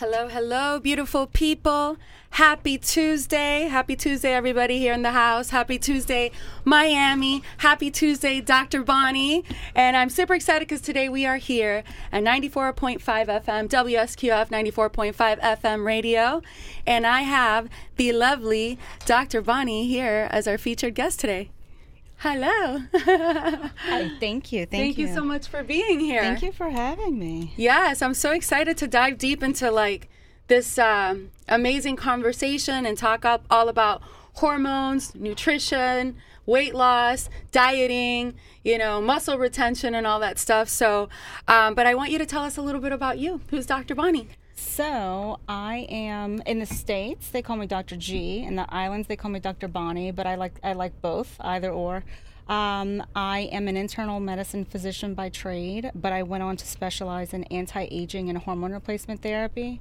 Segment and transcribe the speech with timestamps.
[0.00, 1.96] Hello, hello, beautiful people.
[2.28, 3.62] Happy Tuesday.
[3.62, 5.48] Happy Tuesday, everybody here in the house.
[5.48, 6.32] Happy Tuesday,
[6.66, 7.42] Miami.
[7.56, 8.82] Happy Tuesday, Dr.
[8.82, 9.42] Bonnie.
[9.74, 11.82] And I'm super excited because today we are here
[12.12, 16.42] at 94.5 FM, WSQF 94.5 FM radio.
[16.86, 19.40] And I have the lovely Dr.
[19.40, 21.48] Bonnie here as our featured guest today.
[22.18, 22.82] Hello.
[22.94, 24.60] Hi, thank you.
[24.60, 26.22] Thank, Thank you so much for being here.
[26.22, 27.52] Thank you for having me.
[27.56, 30.08] Yes, I'm so excited to dive deep into like
[30.48, 34.02] this um, amazing conversation and talk up all about
[34.34, 36.16] hormones, nutrition,
[36.46, 40.68] weight loss, dieting, you know, muscle retention, and all that stuff.
[40.68, 41.08] So,
[41.48, 43.40] um, but I want you to tell us a little bit about you.
[43.50, 43.94] Who's Dr.
[43.94, 44.28] Bonnie?
[44.56, 47.28] So I am in the states.
[47.28, 47.96] They call me Dr.
[47.96, 48.42] G.
[48.42, 49.68] In the islands, they call me Dr.
[49.68, 50.10] Bonnie.
[50.10, 52.04] But I like I like both, either or.
[52.48, 57.34] Um, I am an internal medicine physician by trade, but I went on to specialize
[57.34, 59.80] in anti-aging and hormone replacement therapy.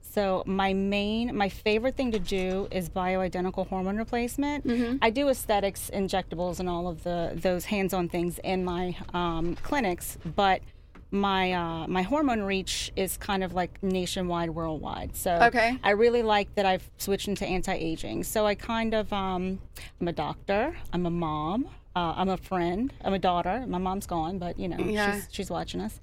[0.00, 4.66] So my main, my favorite thing to do is bioidentical hormone replacement.
[4.66, 4.96] Mm-hmm.
[5.02, 10.16] I do aesthetics, injectables, and all of the those hands-on things in my um, clinics,
[10.34, 10.62] but
[11.10, 15.16] my uh, my hormone reach is kind of like nationwide, worldwide.
[15.16, 15.78] So Okay.
[15.82, 18.24] I really like that I've switched into anti-aging.
[18.24, 19.58] So I kind of um,
[20.00, 23.64] I'm a doctor, I'm a mom, uh, I'm a friend, I'm a daughter.
[23.66, 25.14] My mom's gone, but you know Yeah.
[25.14, 26.00] she's she's watching us.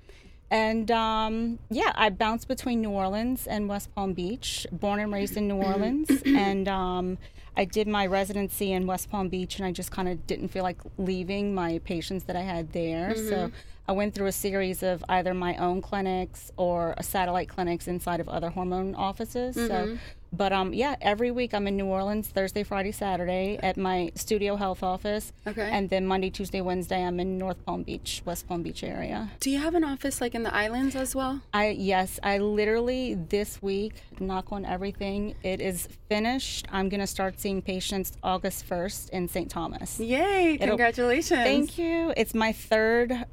[0.51, 4.65] And um, yeah, I bounced between New Orleans and West Palm Beach.
[4.71, 7.17] Born and raised in New Orleans, and um,
[7.57, 10.63] I did my residency in West Palm Beach, and I just kind of didn't feel
[10.63, 13.15] like leaving my patients that I had there.
[13.15, 13.51] So
[13.87, 18.19] I went through a series of either my own clinics or a satellite clinics inside
[18.19, 19.55] of other hormone offices.
[19.55, 19.97] So,
[20.33, 24.55] but um, yeah, every week I'm in New Orleans Thursday, Friday, Saturday at my Studio
[24.55, 25.31] Health office.
[25.47, 25.69] Okay.
[25.71, 29.31] And then Monday, Tuesday, Wednesday I'm in North Palm Beach, West Palm Beach area.
[29.39, 31.41] Do you have an office like in the islands as well?
[31.53, 35.35] I yes, I literally this week knock on everything.
[35.43, 36.65] It is finished.
[36.71, 39.49] I'm gonna start seeing patients August first in St.
[39.49, 39.99] Thomas.
[39.99, 40.57] Yay!
[40.59, 41.43] Congratulations.
[41.43, 42.13] Thank you.
[42.17, 43.25] It's my third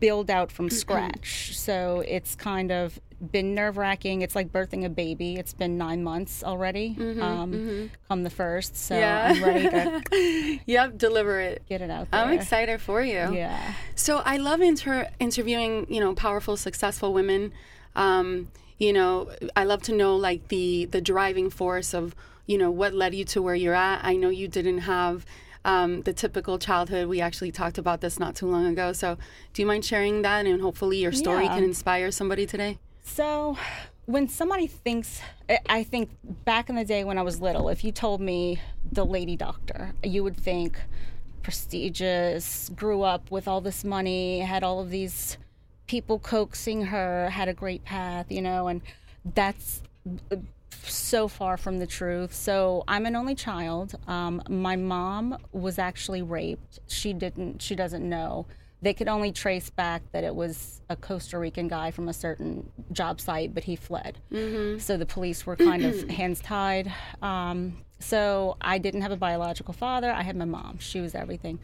[0.00, 1.56] build out from scratch.
[1.56, 2.98] So it's kind of
[3.32, 4.22] been nerve wracking.
[4.22, 5.36] It's like birthing a baby.
[5.36, 6.96] It's been nine months already.
[7.20, 9.32] um, Come the first, so Mm-hmm, Yeah.
[9.34, 11.62] I'm ready to Yep, deliver it.
[11.68, 12.20] get it out there.
[12.20, 13.32] I'm excited for you.
[13.34, 13.74] Yeah.
[13.94, 17.52] So I love inter- interviewing, you know, powerful, successful women.
[17.96, 22.14] Um, you know, I love to know like the the driving force of,
[22.46, 24.04] you know, what led you to where you're at.
[24.04, 25.26] I know you didn't have
[25.68, 27.08] um, the typical childhood.
[27.08, 28.92] We actually talked about this not too long ago.
[28.92, 29.18] So,
[29.52, 30.46] do you mind sharing that?
[30.46, 31.54] And hopefully, your story Yeah.
[31.56, 32.78] can inspire somebody today.
[33.02, 33.56] So,
[34.06, 36.10] when somebody thinks, I- I think
[36.44, 39.92] back in the day when I was little, if you told me the lady doctor,
[40.02, 40.78] you would think
[41.42, 45.36] prestigious, grew up with all this money, had all of these
[45.86, 48.80] people coaxing her, had a great path, you know, and
[49.34, 49.82] that's
[50.70, 52.34] so far from the truth.
[52.34, 53.94] So I'm an only child.
[54.06, 56.78] Um, my mom was actually raped.
[56.88, 57.62] She didn't.
[57.62, 58.46] She doesn't know.
[58.80, 62.70] They could only trace back that it was a Costa Rican guy from a certain
[62.92, 64.18] job site, but he fled.
[64.32, 64.78] Mm-hmm.
[64.78, 66.92] So the police were kind of hands tied.
[67.20, 70.12] Um, so I didn't have a biological father.
[70.12, 70.78] I had my mom.
[70.78, 71.58] She was everything,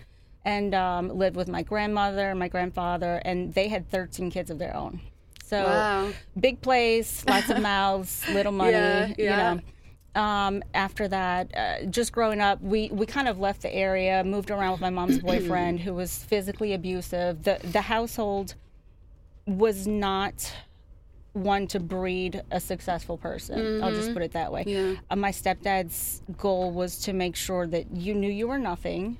[0.45, 4.75] and um, lived with my grandmother, my grandfather, and they had 13 kids of their
[4.75, 5.01] own.
[5.47, 6.13] So Wow.
[6.39, 8.71] big place, lots of mouths, little money.
[8.73, 9.31] Yeah, yeah.
[9.53, 9.61] You know.
[10.21, 14.51] Um, after that, uh, just growing up, we, we kind of left the area, moved
[14.53, 17.43] around with my mom's boyfriend, who was physically abusive.
[17.43, 18.55] the The household
[19.47, 20.53] was not
[21.33, 23.83] one to breed a successful person.
[23.83, 24.63] I'll just put it that way.
[24.67, 24.95] Yeah.
[25.11, 29.19] Uh, my stepdad's goal was to make sure that you knew you were nothing.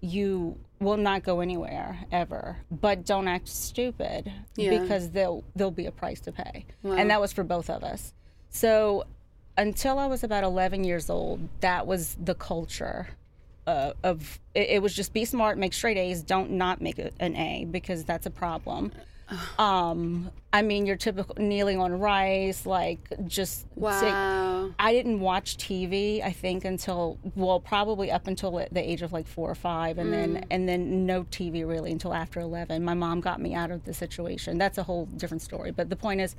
[0.00, 4.80] You will not go anywhere ever, but don't act stupid Yeah.
[4.80, 6.94] because there'll there'll be a price to pay, Wow.
[6.94, 8.14] and that was for both of us.
[8.48, 9.04] So
[9.58, 13.08] until I was about 11 years old, that was the culture
[13.66, 17.10] uh, of it, it was just be smart, make straight A's, don't not make a,
[17.20, 18.90] an A because that's a problem.
[19.58, 24.70] Um, I mean, your typical kneeling on rice, like just Wow.
[24.78, 26.22] I didn't watch TV.
[26.22, 30.12] I think until well, probably up until the age of like four or five, and
[30.12, 32.84] then and then no TV really until after eleven.
[32.84, 34.58] My mom got me out of the situation.
[34.58, 35.70] That's a whole different story.
[35.70, 36.34] But the point is,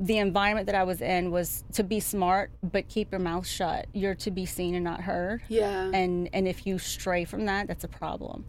[0.00, 3.86] the environment that I was in was to be smart, but keep your mouth shut.
[3.92, 5.42] You're to be seen and not heard.
[5.48, 5.90] Yeah.
[5.92, 8.44] And and if you stray from that, that's a problem.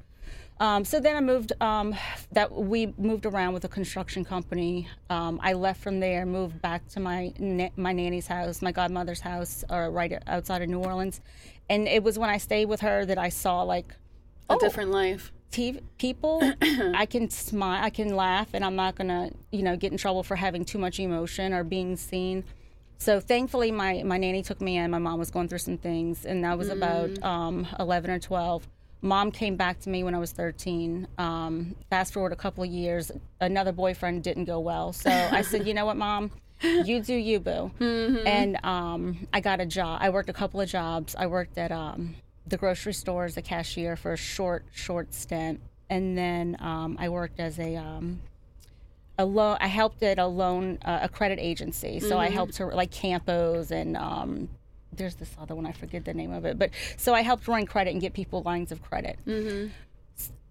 [0.60, 1.54] Um, so then I moved.
[1.62, 1.96] Um,
[2.32, 4.88] that we moved around with a construction company.
[5.10, 9.22] Um, I left from there, moved back to my na- my nanny's house, my godmother's
[9.22, 11.22] house, or right outside of New Orleans.
[11.70, 13.94] And it was when I stayed with her that I saw like
[14.50, 15.32] a oh, different life.
[15.52, 19.92] t- people, I can smile, I can laugh, and I'm not gonna, you know, get
[19.92, 22.44] in trouble for having too much emotion or being seen.
[22.98, 24.92] So thankfully, my my nanny took me in.
[24.92, 28.68] My mom was going through some things, and that was about um, 11 or 12.
[29.02, 31.08] Mom came back to me when I was 13.
[31.18, 34.92] Um, fast forward a couple of years, another boyfriend didn't go well.
[34.92, 36.32] So I said, you know what, mom,
[36.62, 37.72] you do you, boo.
[38.26, 40.00] And um, I got a job.
[40.02, 41.16] I worked a couple of jobs.
[41.18, 42.16] I worked at um,
[42.46, 47.08] the grocery store as a cashier for a short, short stint, and then um, I
[47.10, 48.20] worked as a um,
[49.18, 49.58] a loan.
[49.62, 52.00] I helped at a loan, uh, a credit agency.
[52.00, 54.50] So I helped her like Campos and um,
[55.00, 55.66] there's this other one.
[55.66, 58.44] I forget the name of it, but so I helped run credit and get people
[58.44, 59.18] lines of credit.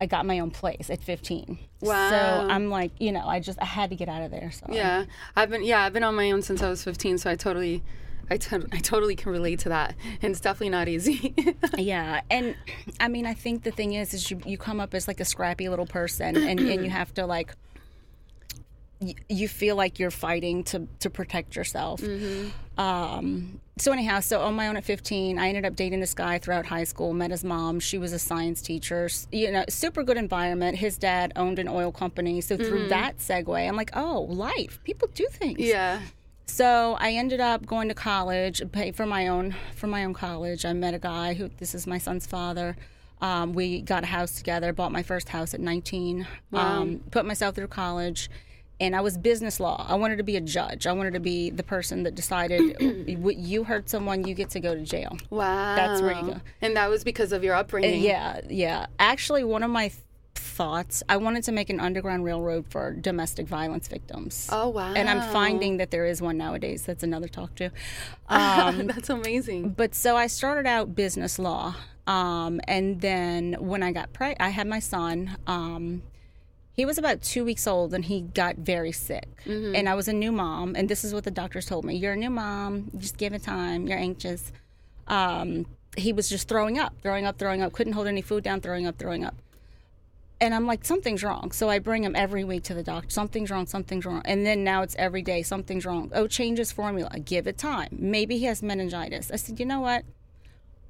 [0.00, 1.58] I got my own place at 15.
[1.80, 2.10] Wow.
[2.10, 4.50] So I'm like, you know, I just I had to get out of there.
[4.50, 5.04] So Yeah,
[5.36, 7.82] I've been yeah I've been on my own since I was 15, so I totally.
[8.30, 11.34] I, to- I totally can relate to that, and it's definitely not easy.
[11.78, 12.56] Yeah, and
[13.00, 15.24] I mean, I think the thing is, is you you come up as like a
[15.24, 17.54] scrappy little person, and and you have to like.
[19.00, 22.02] y- You feel like you're fighting to to protect yourself.
[22.76, 26.38] Um, so anyhow, so on my own at 15, I ended up dating this guy
[26.38, 27.12] throughout high school.
[27.12, 29.08] Met his mom; she was a science teacher.
[29.32, 30.76] You know, super good environment.
[30.78, 34.78] His dad owned an oil company, so through that segue, I'm like, oh, life.
[34.84, 35.58] People do things.
[35.60, 36.00] yeah,
[36.46, 40.64] So I ended up going to college, pay for my own for my own college.
[40.64, 42.76] I met a guy who this is my son's father.
[43.20, 44.72] Um, we got a house together.
[44.72, 46.26] Bought my first house at 19.
[46.52, 48.30] Um, put myself through college,
[48.80, 49.84] and I was business law.
[49.88, 50.86] I wanted to be a judge.
[50.86, 52.76] I wanted to be the person that decided
[53.08, 55.16] you hurt someone, you get to go to jail.
[55.30, 55.74] wow.
[55.74, 56.40] That's where you go.
[56.60, 58.02] And that was because of your upbringing.
[58.02, 58.86] Yeah, yeah.
[58.98, 60.02] Actually, one of my th-
[60.34, 64.48] thoughts, I wanted to make an underground railroad for domestic violence victims.
[64.52, 64.92] Oh wow.
[64.94, 66.82] And I'm finding that there is one nowadays.
[66.84, 67.70] That's another talk too.
[68.28, 69.70] Um, that's amazing.
[69.70, 71.74] but so I started out business law,
[72.06, 75.36] um, and then when I got pregnant, I had my son.
[75.46, 76.02] Um,
[76.78, 79.26] he was about two weeks old, and he got very sick.
[79.74, 82.12] And I was a new mom, and this is what the doctors told me: "You're
[82.12, 82.92] a new mom.
[82.96, 83.88] Just give it time.
[83.88, 84.52] You're anxious."
[85.08, 85.66] Um,
[85.96, 87.72] he was just throwing up, throwing up, throwing up.
[87.72, 89.34] Couldn't hold any food down, throwing up, throwing up.
[90.40, 91.50] And I'm like, something's wrong.
[91.50, 93.10] So I bring him every week to the doctor.
[93.10, 93.66] Something's wrong.
[93.66, 94.22] Something's wrong.
[94.24, 95.42] And then now it's every day.
[95.42, 96.12] Something's wrong.
[96.14, 97.18] Oh, change his formula.
[97.18, 97.88] Give it time.
[97.90, 99.32] Maybe he has meningitis.
[99.32, 100.04] I said, you know what?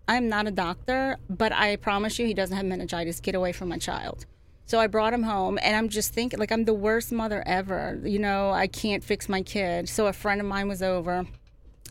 [0.07, 3.21] I'm not a doctor, but I promise you he doesn't have meningitis.
[3.21, 4.27] Get away from my child.
[4.69, 7.99] So I brought him home, and I'm just thinking, like, I'm the worst mother ever.
[8.05, 9.89] You know, I can't fix my kid.
[9.89, 11.27] So a friend of mine was over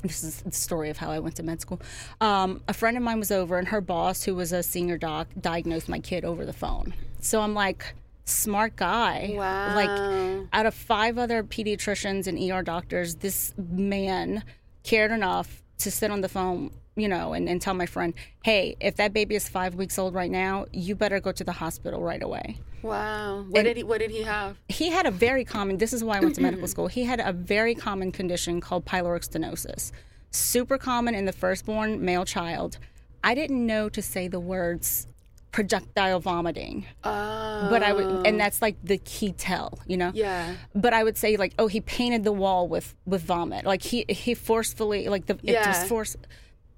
[0.04, 1.82] this is the story of how I went to med school.
[2.22, 5.28] Um, a friend of mine was over, and her boss, who was a senior doc,
[5.40, 6.94] diagnosed my kid over the phone.
[7.20, 7.96] So I'm like,
[8.26, 9.34] smart guy.
[9.34, 9.76] Wow.
[9.76, 14.44] Like, out of five other pediatricians and ER doctors, this man
[14.84, 18.14] cared enough to sit on the phone, you know, and, and tell my friend,
[18.44, 21.52] hey, if that baby is five weeks old right now, you better go to the
[21.54, 23.44] hospital right away Wow.
[23.50, 24.58] What did he What did he have?
[24.68, 27.20] he had a very common this is why i went to medical school he had
[27.20, 29.92] a very common condition called pyloric stenosis
[30.32, 32.78] super common in the firstborn male child
[33.24, 35.08] i didn't know to say the words
[35.52, 37.68] projectile vomiting Oh.
[37.70, 38.38] but i would and oh.
[38.38, 40.54] that's like the key tell you know Yeah.
[40.76, 44.06] but i would say like oh he painted the wall with with vomit like he
[44.08, 46.16] he forcefully like the it was force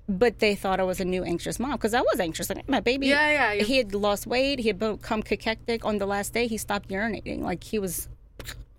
[0.10, 2.50] but they thought I was a new anxious mom because I was anxious.
[2.50, 4.60] Like my baby, Yeah, yeah, He had lost weight.
[4.60, 5.86] He had become cachectic.
[5.86, 7.42] On the last day, he stopped urinating.
[7.42, 8.10] Like he was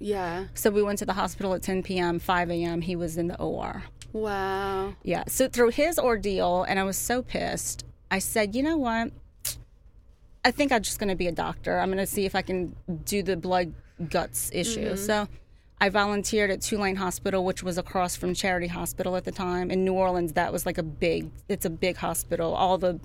[0.00, 0.46] Yeah.
[0.54, 2.80] so we went to the hospital at 10 p.m., 5 a.m.
[2.80, 3.84] He was in the OR.
[4.12, 4.94] Wow.
[5.04, 5.22] Yeah.
[5.28, 9.12] So through his ordeal, and I was so pissed, I said, you know what?
[10.44, 11.78] I think I'm just going to be a doctor.
[11.78, 13.72] I'm going to see if I can do the blood
[14.08, 14.94] guts issue.
[14.94, 14.96] Mm-hmm.
[14.96, 15.28] So
[15.82, 19.70] I volunteered at Tulane Hospital, which was across from Charity Hospital at the time.
[19.70, 22.52] In New Orleans, that was like a big, it's a big hospital.
[22.52, 23.00] All the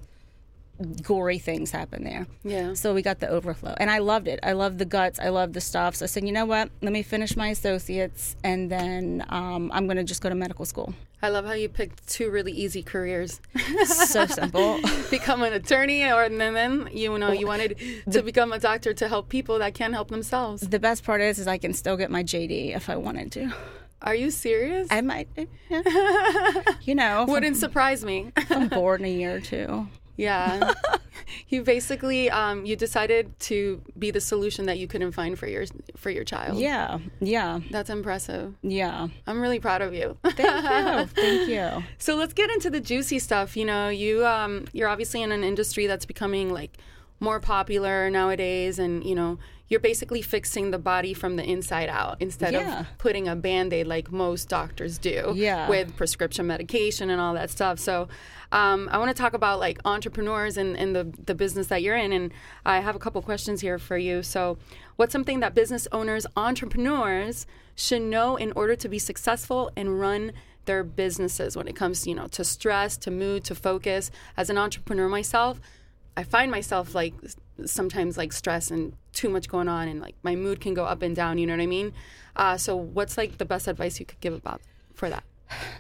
[1.01, 2.27] gory things happen there.
[2.43, 2.73] Yeah.
[2.73, 3.73] So we got the overflow.
[3.77, 4.39] And I loved it.
[4.43, 5.19] I loved the guts.
[5.19, 5.95] I loved the stuff.
[5.95, 6.69] So I said, you know what?
[6.81, 10.65] Let me finish my associates and then um, I'm going to just go to medical
[10.65, 10.93] school.
[11.21, 13.41] I love how you picked two really easy careers.
[13.85, 14.79] So simple.
[15.09, 17.77] become an attorney, or and then, then you know you wanted
[18.11, 20.61] to become a doctor to help people that can't help themselves.
[20.61, 23.53] the best part is, is I can still get my JD if I wanted to.
[24.01, 24.87] Are you serious?
[24.91, 26.61] I might, yeah.
[26.81, 28.31] you know, Wouldn't surprise me.
[28.49, 29.87] I'm bored in a year or two.
[30.17, 30.73] Yeah.
[31.49, 35.65] you basically um, you decided to be the solution that you couldn't find for your
[35.95, 36.57] for your child.
[36.57, 38.53] Yeah, yeah, That's impressive.
[38.61, 39.07] yeah.
[39.27, 40.17] I'm really proud of you.
[40.23, 41.83] Thank you, thank you.
[41.97, 43.57] So let's get into the juicy stuff.
[43.57, 46.77] You know, you um, you're obviously in an industry that's becoming like
[47.19, 52.17] more popular nowadays, and you know, you're basically fixing the body from the inside out
[52.21, 52.81] instead Yeah.
[52.81, 55.67] of putting a band-aid like most doctors do Yeah.
[55.69, 58.07] with prescription medication and all that stuff so
[58.51, 61.95] um, i want to talk about like entrepreneurs and, and the, the business that you're
[61.97, 62.31] in and
[62.65, 64.57] i have a couple questions here for you so
[64.97, 67.45] what's something that business owners entrepreneurs
[67.75, 70.31] should know in order to be successful and run
[70.65, 74.57] their businesses when it comes you know to stress to mood to focus as an
[74.57, 75.59] entrepreneur myself
[76.17, 77.13] i find myself like
[77.65, 81.01] sometimes like stress and too much going on and like my mood can go up
[81.01, 81.93] and down you know what i mean
[82.35, 84.61] uh, so what's like the best advice you could give about
[84.93, 85.23] for that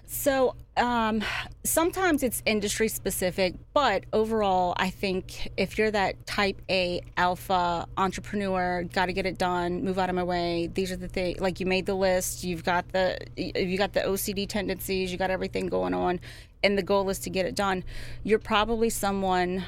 [0.07, 1.23] So um,
[1.63, 8.83] sometimes it's industry specific, but overall, I think if you're that type A alpha entrepreneur,
[8.83, 10.69] got to get it done, move out of my way.
[10.73, 11.39] These are the things.
[11.39, 15.31] Like you made the list, you've got the you got the OCD tendencies, you got
[15.31, 16.19] everything going on,
[16.63, 17.83] and the goal is to get it done.
[18.23, 19.63] You're probably someone.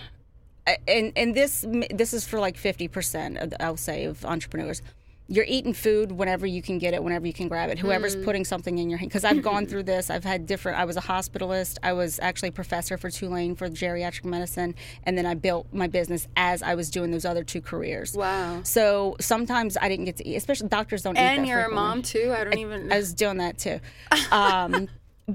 [0.88, 4.81] And and this this is for like fifty percent, of, I'll say, of entrepreneurs
[5.29, 7.77] you're eating food whenever you can get it, whenever you can grab it.
[7.77, 9.09] Whoever's putting something in your hand.
[9.09, 10.09] Because I've gone through this.
[10.09, 10.79] I've had different.
[10.79, 11.77] I was a hospitalist.
[11.83, 15.88] I was actually a professor for Tulane for geriatric medicine, and then I built my
[15.88, 18.13] business as I was doing those other two careers.
[18.13, 20.36] wow So sometimes I didn't get to eat.
[20.36, 21.19] Especially doctors don't eat.
[21.19, 23.79] and that you're a mom too i don't even I was doing that too.
[24.31, 24.88] Um,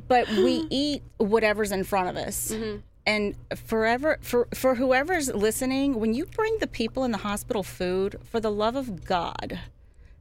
[0.08, 2.52] but we eat whatever's in front of us.
[2.52, 2.78] Mm-hmm.
[3.04, 8.16] And forever for for whoever's listening, when you bring the people in the hospital food,
[8.24, 9.58] for the love of God,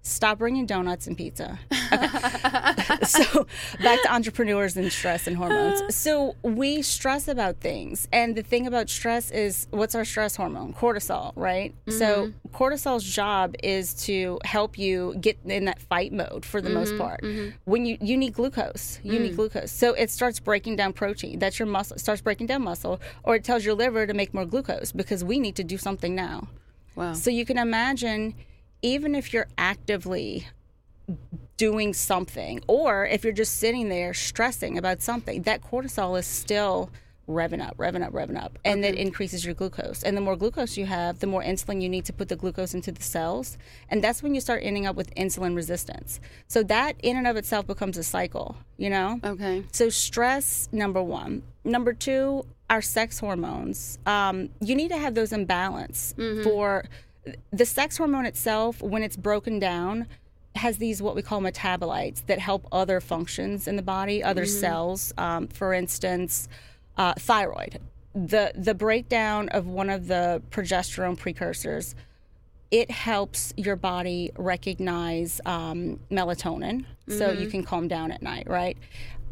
[0.02, 1.60] stop bringing donuts and pizza.
[3.06, 3.48] so
[3.82, 5.82] back to entrepreneurs and stress and hormones.
[6.02, 10.74] So we stress about things, and the thing about stress is what's our stress hormone?
[10.74, 11.74] Cortisol, right?
[11.88, 12.56] So mm-hmm.
[12.56, 16.78] cortisol's job is to help you get in that fight mode for the mm-hmm.
[16.78, 17.22] most part.
[17.22, 17.50] Mm-hmm.
[17.66, 19.36] When you you need glucose, you need mm.
[19.36, 19.72] glucose.
[19.72, 21.40] So it starts breaking down protein.
[21.40, 21.96] That's your muscle.
[21.96, 25.24] It starts breaking down muscle, or it tells your liver to make more glucose because
[25.24, 26.48] we need to do something now.
[26.96, 28.36] wow So you can imagine,
[28.82, 30.48] even if you're actively
[31.58, 36.90] doing something, or if you're just sitting there stressing about something, that cortisol is still
[37.30, 40.04] revving up, revving up, revving up, and that increases your glucose.
[40.04, 42.74] And the more glucose you have, the more insulin you need to put the glucose
[42.74, 43.58] into the cells,
[43.90, 46.20] and that's when you start ending up with insulin resistance.
[46.48, 49.20] So that in and of itself becomes a cycle, you know.
[49.24, 51.44] okay So stress, number one.
[51.64, 54.00] Number two, our sex hormones.
[54.06, 56.86] Um, you need to have those in balance for
[57.54, 58.82] the sex hormone itself.
[58.82, 60.08] When it's broken down,
[60.56, 65.14] has these what we call metabolites that help other functions in the body, other cells.
[65.18, 66.48] Um, for instance,
[66.98, 67.80] uh, thyroid.
[68.14, 71.96] The the breakdown of one of the progesterone precursors
[72.72, 78.78] it helps your body recognize um, melatonin so you can calm down at night, right?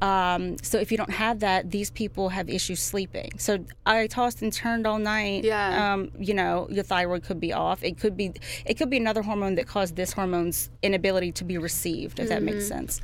[0.02, 3.32] Um, so if you don't have that, these people have issues sleeping.
[3.38, 5.44] So I tossed and turned all night.
[5.44, 5.94] Yeah.
[5.94, 7.84] Um, you know, your thyroid could be off.
[7.84, 8.34] It could be
[8.66, 12.44] it could be another hormone that caused this hormone's inability to be received, if that
[12.44, 13.02] makes sense.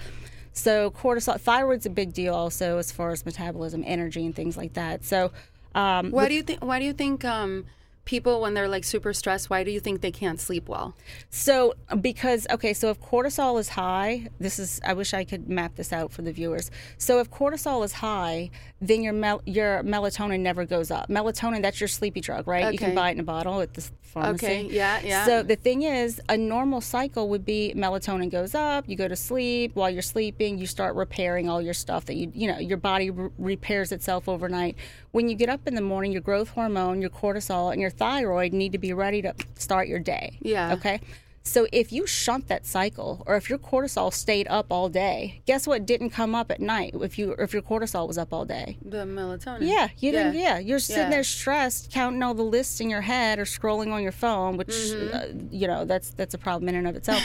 [0.53, 4.73] So cortisol, thyroid's a big deal also as far as metabolism, energy, and things like
[4.73, 5.03] that.
[5.03, 5.31] So
[5.75, 7.65] um, why do you think why do you think um
[8.05, 10.95] people when they're like super stressed why do you think they can't sleep well
[11.29, 15.75] So, because, okay, so if cortisol is high, this is, I wish I could map
[15.75, 16.71] this out for the viewers.
[16.97, 18.51] So, if cortisol is high,
[18.87, 21.09] then your mel- your melatonin never goes up.
[21.09, 22.65] Melatonin, that's your sleepy drug, right?
[22.65, 22.73] Okay.
[22.73, 24.45] You can buy it in a bottle at the pharmacy.
[24.45, 25.25] Okay, yeah, yeah.
[25.25, 29.15] So, the thing is, a normal cycle would be melatonin goes up, you go to
[29.15, 29.71] sleep.
[29.75, 33.09] While you're sleeping, you start repairing all your stuff that you, you know, your body
[33.09, 34.75] re- repairs itself overnight.
[35.11, 38.53] When you get up in the morning, your growth hormone, your cortisol, and your thyroid
[38.53, 40.37] need to be ready to start your day.
[40.41, 40.73] Yeah.
[40.73, 41.01] Okay.
[41.47, 45.67] So if you shunt that cycle, or if your cortisol stayed up all day, guess
[45.67, 46.95] what didn't come up at night?
[46.99, 50.33] If you if your cortisol was up all day, the melatonin yeah, you didn't.
[50.33, 51.09] Yeah, you're sitting Yeah.
[51.11, 54.69] there stressed, counting all the lists in your head, or scrolling on your phone, which
[54.69, 55.15] Mm-hmm.
[55.15, 57.21] uh, you know that's that's a problem in and of itself.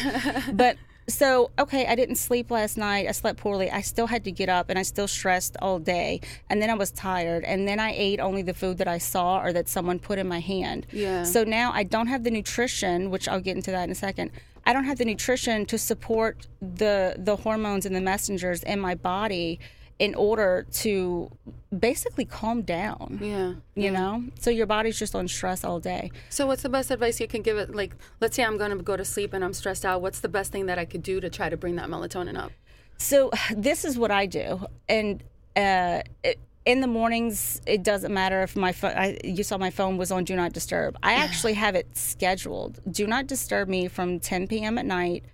[0.53, 0.77] but
[1.09, 3.07] so okay, I didn't sleep last night.
[3.09, 3.71] I slept poorly.
[3.71, 6.21] I still had to get up, and I still stressed all day.
[6.49, 9.41] And then I was tired, and then I ate only the food that I saw
[9.41, 10.87] or that someone put in my hand.
[10.93, 11.25] Yeah.
[11.25, 14.31] So now I don't have the nutrition, which I'll get into that in a second.
[14.67, 18.95] I don't have the nutrition to support the the hormones and the messengers in my
[18.95, 19.59] body
[20.01, 21.31] in order to
[21.79, 23.21] basically calm down.
[23.23, 24.25] yeah You know?
[24.41, 26.11] So your body's just on stress all day.
[26.31, 27.75] So what's the best advice you can give it?
[27.75, 30.01] Like, let's say I'm going to go to sleep and I'm stressed out.
[30.01, 32.51] What's the best thing that I could do to try to bring that melatonin up?
[32.97, 35.23] So this is what I do, and
[35.55, 38.93] uh, it, in the mornings, it doesn't matter if my phone.
[38.93, 40.97] I, you saw my phone was on Do Not Disturb.
[41.03, 42.81] I actually have it scheduled.
[42.91, 44.79] Do not disturb me from 10 p.m.
[44.79, 45.25] at night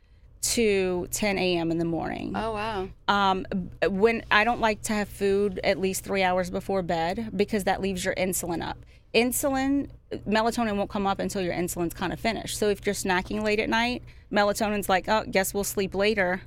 [0.42, 1.70] to 10 a.m.
[1.70, 2.32] in the morning.
[2.34, 2.88] Oh wow.
[3.08, 3.46] Um,
[3.88, 7.80] when I don't like to have food at least three hours before bed because that
[7.80, 8.78] leaves your insulin up.
[9.14, 9.88] Insulin
[10.28, 12.58] melatonin won't come up until your insulin's kind of finished.
[12.58, 14.02] So if you're snacking late at night,
[14.32, 16.42] melatonin's like, oh, guess we'll sleep later.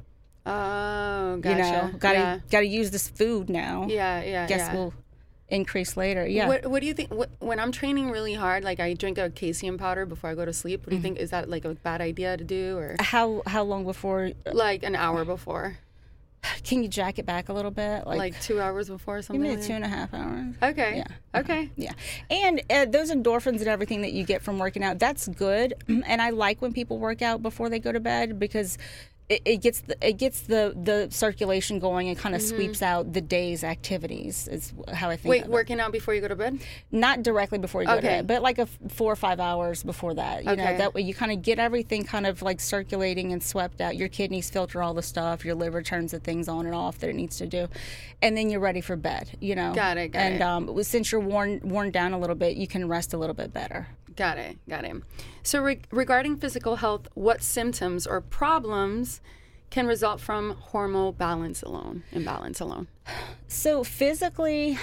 [0.45, 1.49] Oh, gotcha.
[1.49, 2.39] You know, gotta yeah.
[2.49, 3.85] gotta use this food now.
[3.89, 4.73] Yeah, yeah, Guess yeah.
[4.73, 4.93] we'll
[5.49, 6.27] increase later.
[6.27, 6.47] Yeah.
[6.47, 7.13] What, what do you think?
[7.13, 10.45] What, when I'm training really hard, like I drink a casein powder before I go
[10.45, 10.81] to sleep.
[10.81, 10.85] Mm-hmm.
[10.85, 11.19] What do you think?
[11.19, 14.31] Is that like a bad idea to do, or how how long before?
[14.51, 15.77] like an hour before,
[16.63, 18.05] Can you jack it back a little bit?
[18.05, 19.41] like, two hours before, or something?
[19.41, 20.55] maybe like two and a half hours.
[20.61, 20.97] Okay.
[20.97, 21.39] Yeah.
[21.39, 21.69] Okay.
[21.75, 21.93] Yeah.
[22.29, 25.73] And uh, those endorphins and everything that you get from working out, that's good.
[25.87, 28.77] And I like when people work out before they go to bed because
[29.29, 33.13] it, it gets the, it gets the, the circulation going and kind of sweeps out
[33.13, 35.29] the day's activities is how I think Mm-hmm.
[35.29, 35.51] Wait, of it.
[35.51, 36.59] working out before you go to bed?
[36.91, 39.83] Not directly before you go to bed, but like a f- four or five hours
[39.83, 40.39] before that.
[40.43, 40.77] You know, Okay.
[40.77, 43.95] that way you kind of get everything kind of like circulating and swept out.
[43.95, 45.45] Your kidneys filter all the stuff.
[45.45, 47.67] Your liver turns the things on and off that it needs to do,
[48.21, 49.29] and then you're ready for bed.
[49.39, 49.73] You know.
[49.75, 50.41] Got it, got and it.
[50.41, 53.53] um, since you're worn worn down a little bit, you can rest a little bit
[53.53, 53.87] better.
[54.19, 54.57] Got it.
[54.67, 54.97] Got it.
[55.43, 59.21] So, re- regarding physical health, what symptoms or problems
[59.69, 62.87] can result from hormonal balance alone, imbalance alone?
[63.47, 64.77] So physically,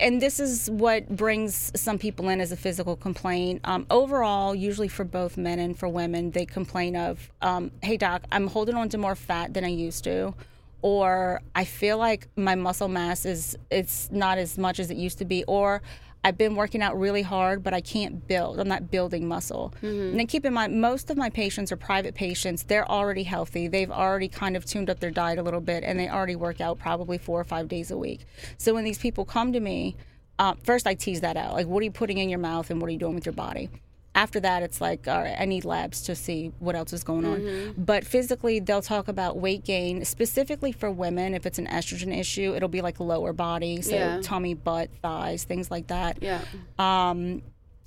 [0.00, 3.60] and this is what brings some people in as a physical complaint.
[3.62, 8.24] Um, overall, usually for both men and for women, they complain of, um, "Hey doc,
[8.32, 10.34] I'm holding on to more fat than I used to."
[10.82, 15.18] Or I feel like my muscle mass is it's not as much as it used
[15.18, 15.80] to be, or
[16.24, 18.58] I've been working out really hard, but I can't build.
[18.58, 19.74] I'm not building muscle.
[20.10, 22.62] And then keep in mind, most of my patients are private patients.
[22.62, 23.68] They're already healthy.
[23.68, 26.62] They've already kind of tuned up their diet a little bit, and they already work
[26.62, 28.24] out probably four or five days a week.
[28.56, 29.96] So when these people come to me,
[30.38, 31.52] uh, first I tease that out.
[31.52, 33.34] Like, what are you putting in your mouth, and what are you doing with your
[33.34, 33.68] body?
[34.14, 37.24] After that, it's like, all right, I need labs to see what else is going
[37.24, 37.74] on.
[37.76, 41.34] But physically, they'll talk about weight gain, specifically for women.
[41.34, 44.20] If it's an estrogen issue, it'll be like lower body, so Yeah.
[44.22, 46.42] tummy, butt, thighs, things like that Yeah.
[46.78, 47.42] um,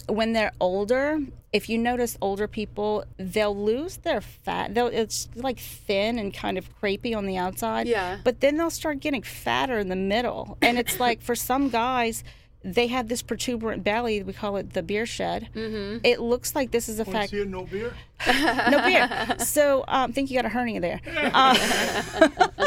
[0.07, 1.19] when they're older,
[1.51, 4.73] if you notice older people, they'll lose their fat.
[4.73, 7.87] They'll it's like thin and kind of crepey on the outside.
[7.87, 8.17] Yeah.
[8.23, 12.23] But then they'll start getting fatter in the middle, and it's like for some guys.
[12.73, 14.21] They have this protuberant belly.
[14.23, 15.47] We call it the beer shed.
[15.55, 15.99] Mm-hmm.
[16.05, 17.31] It looks like this is a Want fact.
[17.31, 17.49] to see?
[17.49, 17.93] No beer?
[18.27, 19.35] No beer.
[19.39, 20.99] So um, think you got a hernia there.
[21.33, 21.55] Uh,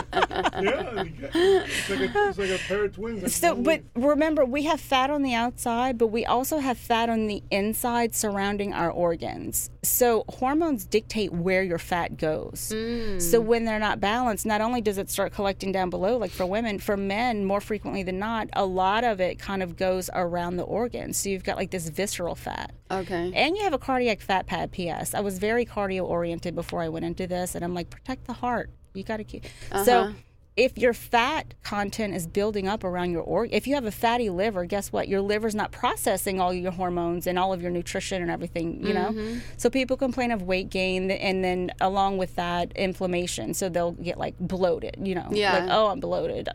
[0.62, 1.04] Yeah.
[1.34, 3.22] It's like a, it's like a pair of twins.
[3.22, 7.08] Like So, but remember, we have fat on the outside, but we also have fat
[7.08, 9.70] on the inside surrounding our organs.
[9.82, 12.72] So, hormones dictate where your fat goes.
[13.18, 16.46] So, when they're not balanced, not only does it start collecting down below, like for
[16.46, 20.56] women, for men, more frequently than not, a lot of it kind of goes around
[20.56, 21.16] the organs.
[21.18, 22.72] So, you've got like this visceral fat.
[22.90, 23.32] Okay.
[23.34, 25.14] And you have a cardiac fat pad, PS.
[25.14, 28.32] I was very cardio oriented before I went into this, and I'm like, protect the
[28.34, 28.70] heart.
[28.94, 29.44] You got to keep.
[29.70, 29.84] Uh-huh.
[29.84, 30.14] So,
[30.56, 34.28] if your fat content is building up around your organ, if you have a fatty
[34.28, 35.08] liver, guess what?
[35.08, 38.92] Your liver's not processing all your hormones and all of your nutrition and everything, you
[38.92, 39.10] know?
[39.10, 39.38] Mm-hmm.
[39.56, 43.54] So, people complain of weight gain, and then along with that, inflammation.
[43.54, 45.28] So, they'll get like bloated, you know?
[45.30, 45.58] Yeah.
[45.58, 46.48] Like, oh, I'm bloated.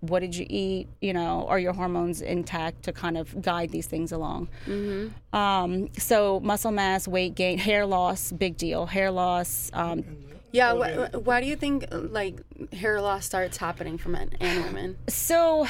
[0.00, 0.88] What did you eat?
[1.00, 4.48] You know, are your hormones intact to kind of guide these things along?
[4.66, 5.36] Mm-hmm.
[5.36, 8.86] Um, so muscle mass, weight gain, hair loss, big deal.
[8.86, 9.70] Hair loss.
[9.74, 10.04] Um,
[10.52, 10.72] Yeah.
[10.74, 12.40] Wh- why do you think like
[12.72, 14.96] hair loss starts happening for men and women?
[15.08, 15.66] so,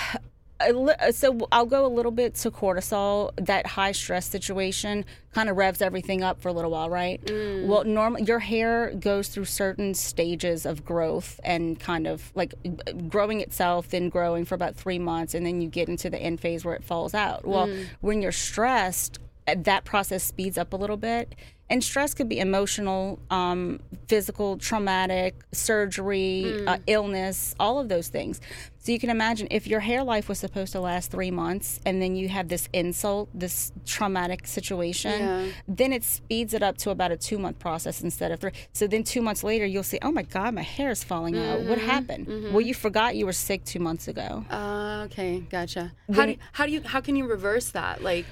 [1.12, 3.30] so I'll go a little bit to cortisol.
[3.36, 7.20] That high stress situation kind of revs everything up for a little while, right?
[7.68, 12.92] Well, normally your hair goes through certain stages of growth and kind of like uh,
[13.08, 16.40] growing itself, then growing for about three months, and then you get into the end
[16.40, 17.46] phase where it falls out.
[17.46, 17.68] Well,
[18.00, 21.34] when you're stressed, uh, that process speeds up a little bit.
[21.70, 28.40] And stress could be emotional, um, physical, traumatic, surgery, uh, illness, all of those things.
[28.78, 32.00] So you can imagine if your hair life was supposed to last three months and
[32.00, 35.46] then you have this insult, this traumatic situation, Yeah.
[35.66, 38.52] then it speeds it up to about a two month process instead of three.
[38.72, 41.60] So then two months later, you'll say, oh my God, my hair is falling out.
[41.64, 42.28] What happened?
[42.52, 44.44] Well, you forgot you were sick two months ago.
[44.50, 45.92] Uh, okay, gotcha.
[46.14, 48.02] How do you, how do you how can you reverse that?
[48.02, 48.24] Like,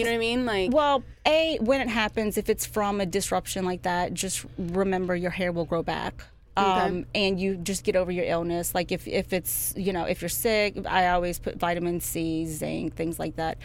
[0.00, 0.46] you know what I mean?
[0.46, 5.14] Like, Well, a when it happens, if it's from a disruption like that, just remember
[5.14, 6.22] your hair will grow back.
[6.56, 8.74] Um, and you just get over your illness.
[8.74, 12.96] Like if, if it's you know if you're sick, I always put vitamin C, zinc,
[12.96, 13.56] things like that.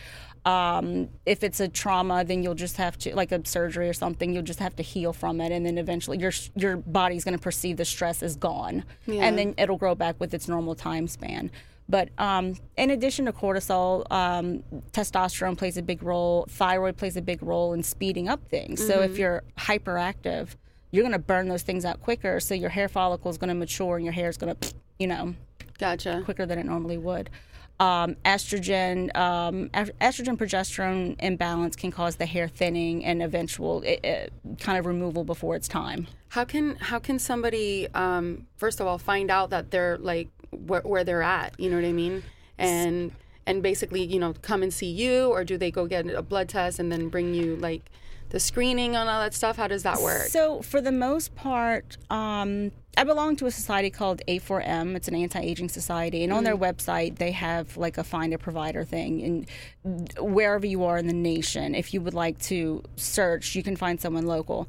[0.46, 4.32] Um, if it's a trauma, then you'll just have to like a surgery or something.
[4.34, 7.42] You'll just have to heal from it, and then eventually your your body's going to
[7.42, 9.24] perceive the stress is gone, Yeah.
[9.26, 11.52] and then it'll grow back with its normal time span.
[11.88, 16.48] But um, in addition to cortisol, um, testosterone plays a big role.
[16.50, 18.86] Thyroid plays a big role in speeding up things.
[18.86, 20.56] So if you're hyperactive,
[20.92, 22.40] you're going to burn those things out quicker.
[22.40, 25.08] So your hair follicle is going to mature and your hair is going to, you
[25.08, 25.36] know,
[25.78, 26.22] Gotcha.
[26.26, 27.30] quicker than it normally would.
[27.78, 34.34] Um, estrogen, um, estrogen progesterone imbalance can cause the hair thinning and eventual it, it,
[34.60, 36.08] kind of removal before it's time.
[36.30, 40.86] How can how can somebody um, first of all find out that they're like wh-
[40.86, 41.60] where they're at?
[41.60, 42.24] You know what I mean?
[42.58, 43.12] And
[43.46, 46.50] and basically, you know, come and see you, or do they go get a blood
[46.50, 47.92] test and then bring you like
[48.30, 49.58] the screening and all that stuff?
[49.58, 50.28] How does that work?
[50.28, 54.96] So, for the most part, um, I belong to a society called A4M.
[54.96, 58.84] It's an anti-aging society, and on their website they have like a find a provider
[58.84, 59.46] thing.
[59.84, 63.76] And wherever you are in the nation, if you would like to search, you can
[63.76, 64.68] find someone local.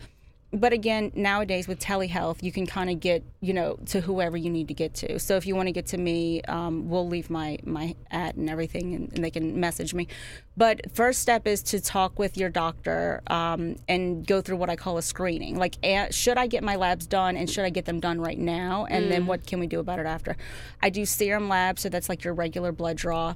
[0.56, 4.48] But again, nowadays with telehealth, you can kind of get you know to whoever you
[4.48, 5.18] need to get to.
[5.18, 8.48] So if you want to get to me, um, we'll leave my my at and
[8.48, 10.08] everything, and, and they can message me.
[10.56, 14.76] But first step is to talk with your doctor um, and go through what I
[14.76, 15.56] call a screening.
[15.58, 15.76] Like,
[16.10, 18.86] should I get my labs done, and should I get them done right now?
[18.86, 20.36] And then what can we do about it after?
[20.82, 23.34] I do serum labs, so that's like your regular blood draw.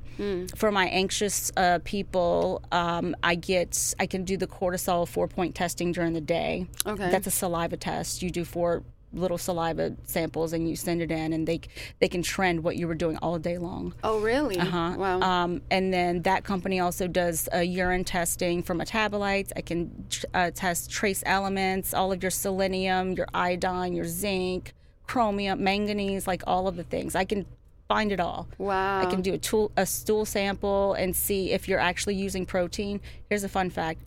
[0.56, 5.54] For my anxious uh, people, um, I get I can do the cortisol four point
[5.54, 6.66] testing during the day.
[6.87, 7.11] Okay.
[7.11, 8.22] That's a saliva test.
[8.22, 11.61] You do four little saliva samples and you send it in and they
[11.99, 13.94] they can trend what you were doing all day long.
[14.05, 14.59] oh, really?
[14.59, 14.94] Uh-huh.
[14.96, 15.20] Wow.
[15.20, 19.51] Um, and then that company also does uh, urine testing for metabolites.
[19.57, 24.75] I can uh, test trace elements, all of your selenium, your iodine, your zinc,
[25.07, 27.14] chromium, manganese, like all of the things.
[27.14, 27.46] I can
[27.88, 28.46] find it all.
[28.59, 29.01] wow.
[29.01, 33.01] I can do a, tool, a stool sample and see if you're actually using protein.
[33.29, 34.01] Here's a fun fact.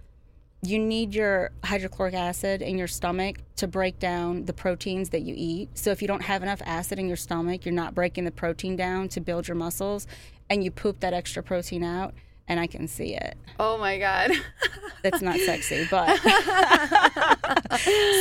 [0.65, 5.33] You need your hydrochloric acid in your stomach to break down the proteins that you
[5.37, 5.77] eat.
[5.77, 8.77] So if you don't have enough acid in your stomach, you're not breaking the protein
[8.77, 10.07] down to build your muscles,
[10.49, 12.13] and you poop that extra protein out,
[12.47, 13.37] and I can see it.
[13.59, 14.31] oh my god.
[15.03, 16.17] That's not sexy, but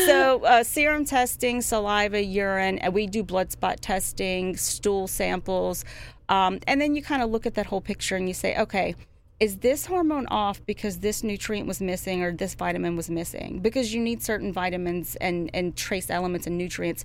[0.07, 2.79] so uh, serum testing, saliva, urine.
[2.79, 5.85] and We do blood spot testing, stool samples,
[6.29, 8.97] um, and then you kind of look at that whole picture and you say, okay,
[9.43, 13.59] is this hormone off because this nutrient was missing or this vitamin was missing?
[13.59, 17.05] Because you need certain vitamins and and trace elements and nutrients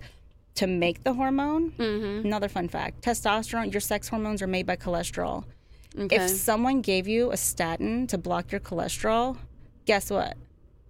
[0.53, 1.71] to make the hormone.
[1.71, 2.27] Mm-hmm.
[2.27, 5.45] Another fun fact: testosterone, your sex hormones are made by cholesterol.
[5.97, 6.15] Okay.
[6.15, 9.37] If someone gave you a statin to block your cholesterol,
[9.85, 10.37] guess what?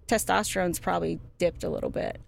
[0.06, 2.20] Testosterone's probably dipped a little bit.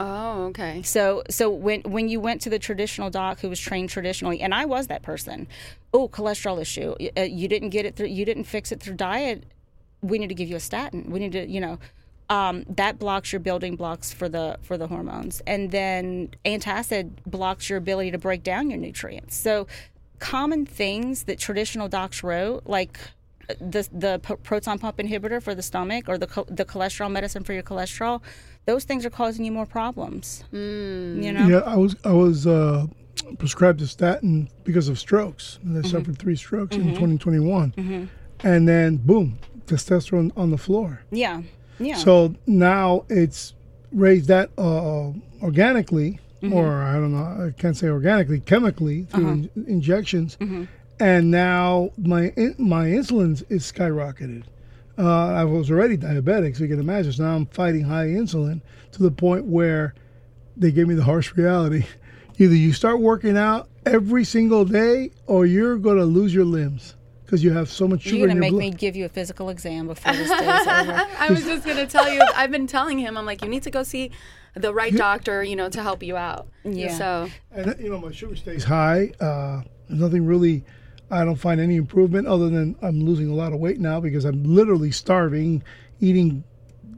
[0.00, 0.82] Oh, okay.
[0.82, 4.54] So, so when when you went to the traditional doc who was trained traditionally, and
[4.54, 5.46] I was that person,
[5.92, 9.44] oh, cholesterol issue, uh, you didn't get it through, you didn't fix it through diet.
[10.02, 11.10] We need to give you a statin.
[11.10, 11.78] We need to, you know,
[12.28, 17.70] um, that blocks your building blocks for the for the hormones, and then antacid blocks
[17.70, 19.36] your ability to break down your nutrients.
[19.36, 19.66] So,
[20.18, 22.98] common things that traditional docs wrote, like
[23.60, 27.52] the the p- proton pump inhibitor for the stomach or the the cholesterol medicine for
[27.52, 28.20] your cholesterol,
[28.66, 30.44] those things are causing you more problems.
[30.52, 31.22] Mm.
[31.22, 31.46] You know.
[31.48, 32.86] Yeah, I was I was uh,
[33.38, 35.58] prescribed a statin because of strokes.
[35.64, 35.90] And I Mm-hmm.
[35.90, 38.08] suffered three strokes in 2021,
[38.44, 41.00] and then boom, testosterone on the floor.
[41.10, 41.42] Yeah.
[41.78, 41.96] Yeah.
[41.96, 43.54] So now it's
[43.92, 46.18] raised that uh, organically,
[46.52, 50.36] or I don't know, I can't say organically, chemically through in- injections,
[50.98, 54.44] and now my in- my insulin is skyrocketed.
[54.98, 57.12] Uh, I was already diabetic, so you can imagine.
[57.12, 58.60] So now I'm fighting high insulin
[58.92, 59.94] to the point where
[60.56, 61.84] they gave me the harsh reality:
[62.38, 66.94] either you start working out every single day, or you're going to lose your limbs
[67.26, 68.60] because you have so much sugar You're gonna make blood.
[68.60, 71.06] me give you a physical exam before this day is over.
[71.18, 72.22] I was just gonna tell you.
[72.34, 73.16] I've been telling him.
[73.16, 74.12] I'm like, you need to go see
[74.54, 75.42] the right doctor.
[75.42, 76.48] You know, to help you out.
[76.64, 76.96] Yeah.
[76.96, 79.12] So And you know, my sugar stays high.
[79.20, 80.64] Uh, there's nothing really.
[81.10, 84.24] I don't find any improvement other than I'm losing a lot of weight now because
[84.24, 85.62] I'm literally starving,
[86.00, 86.42] eating,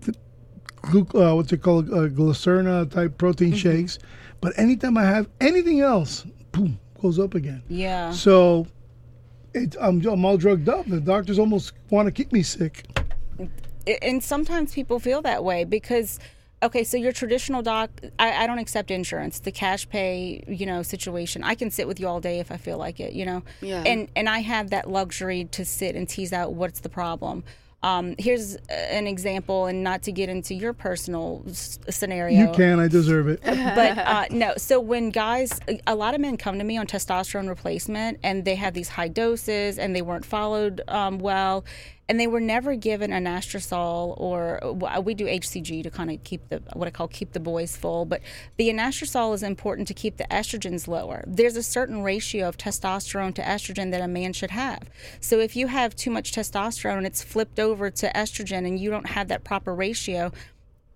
[0.06, 3.98] uh, what's it called, uh, Glucerna type protein shakes.
[4.40, 7.62] But anytime I have anything else, boom, goes up again.
[7.68, 8.10] Yeah.
[8.12, 8.66] So,
[9.54, 10.86] it, I'm I'm all drugged up.
[10.86, 12.86] The doctors almost want to keep me sick.
[14.02, 16.18] And sometimes people feel that way because
[16.62, 20.82] okay so your traditional doc I, I don't accept insurance the cash pay you know
[20.82, 23.42] situation i can sit with you all day if i feel like it you know
[23.60, 23.82] Yeah.
[23.86, 27.44] and and i have that luxury to sit and tease out what's the problem
[27.80, 32.80] um, here's an example and not to get into your personal s- scenario You can,
[32.80, 33.40] I deserve it.
[33.44, 34.54] but uh, no.
[34.56, 38.56] So when guys, a lot of men come to me on testosterone replacement, and they
[38.56, 41.64] have these high doses, and they weren't followed um, well,
[42.08, 46.22] and they were never given an anastrozole or uh, we do HCG to kind of
[46.24, 48.04] keep the what I call keep the boys full.
[48.04, 48.22] But
[48.56, 51.22] the anastrozole is important to keep the estrogens lower.
[51.26, 54.88] There's a certain ratio of testosterone to estrogen that a man should have.
[55.20, 58.90] So if you have too much testosterone and it's flipped over to estrogen, and you
[58.90, 60.32] don't have that proper ratio,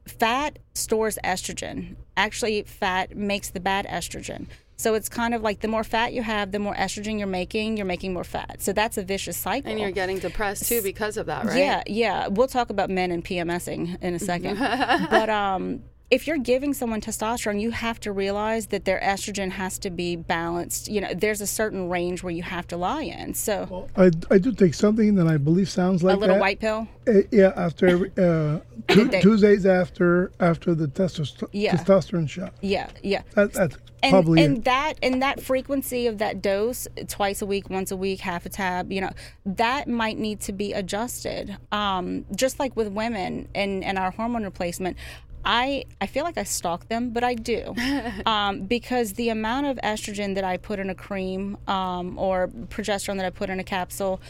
[0.06, 1.96] fat stores estrogen.
[2.16, 4.46] Actually, fat makes the bad estrogen.
[4.76, 7.76] So it's kind of like the more fat you have, the more estrogen you're making,
[7.76, 8.56] you're making more fat.
[8.60, 9.70] So that's a vicious cycle.
[9.70, 11.58] And you're getting depressed too because of that, right?
[11.58, 12.26] Yeah, yeah.
[12.28, 14.58] We'll talk about men and PMSing in a second.
[15.10, 15.82] but um,
[16.12, 20.14] if you're giving someone testosterone, you have to realize that their estrogen has to be
[20.14, 20.86] balanced.
[20.86, 23.32] You know, there's a certain range where you have to lie in.
[23.32, 26.40] So I, I do take something that I believe sounds like a little that.
[26.42, 26.86] white pill.
[27.08, 31.76] Uh, yeah, after every, uh, two, Tuesdays after after the testosterone Yeah.
[31.76, 32.52] testosterone shot.
[32.60, 33.22] Yeah, yeah.
[33.34, 34.64] That, that's and, probably and it.
[34.64, 38.48] that and that frequency of that dose twice a week once a week half a
[38.48, 39.10] tab you know
[39.46, 44.42] that might need to be adjusted um, just like with women and, and our hormone
[44.42, 44.96] replacement
[45.44, 47.74] I, I feel like I stalk them, but I do,
[48.26, 53.16] um, because the amount of estrogen that I put in a cream um, or progesterone
[53.16, 54.20] that I put in a capsule,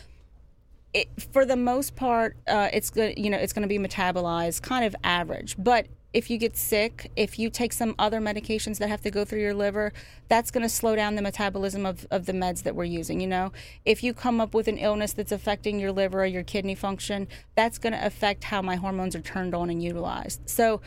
[0.95, 3.19] it, for the most part, uh, it's good.
[3.19, 5.57] You know, it's going to be metabolized kind of average.
[5.59, 9.25] But if you get sick, if you take some other medications that have to go
[9.25, 9.93] through your liver,
[10.29, 13.21] that's going to slow down the metabolism of, of the meds that we're using.
[13.21, 13.53] You know,
[13.85, 17.29] if you come up with an illness that's affecting your liver or your kidney function,
[17.55, 20.41] that's going to affect how my hormones are turned on and utilized.
[20.49, 20.81] So.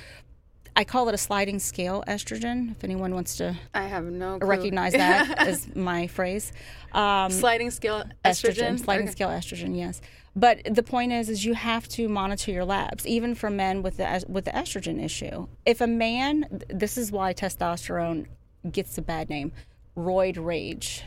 [0.77, 2.71] I call it a sliding scale estrogen.
[2.71, 4.49] If anyone wants to I have no clue.
[4.49, 6.51] recognize that as my phrase,
[6.91, 8.79] um, sliding scale estrogen, estrogen.
[8.83, 9.11] sliding Okay.
[9.13, 10.01] scale estrogen, yes.
[10.35, 13.97] But the point is, is you have to monitor your labs, even for men with
[13.97, 15.47] the with the estrogen issue.
[15.65, 18.25] If a man, this is why testosterone
[18.69, 19.53] gets a bad name,
[19.97, 21.03] roid rage.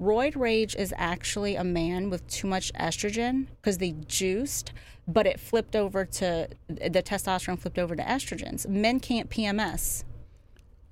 [0.00, 4.72] Roid rage is actually a man with too much estrogen because they juiced,
[5.08, 8.68] but it flipped over to the testosterone flipped over to estrogens.
[8.68, 10.04] Men can't PMS.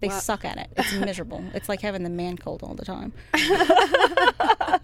[0.01, 0.69] They suck at it.
[0.77, 1.43] It's miserable.
[1.55, 3.13] it's like having the man cold all the time.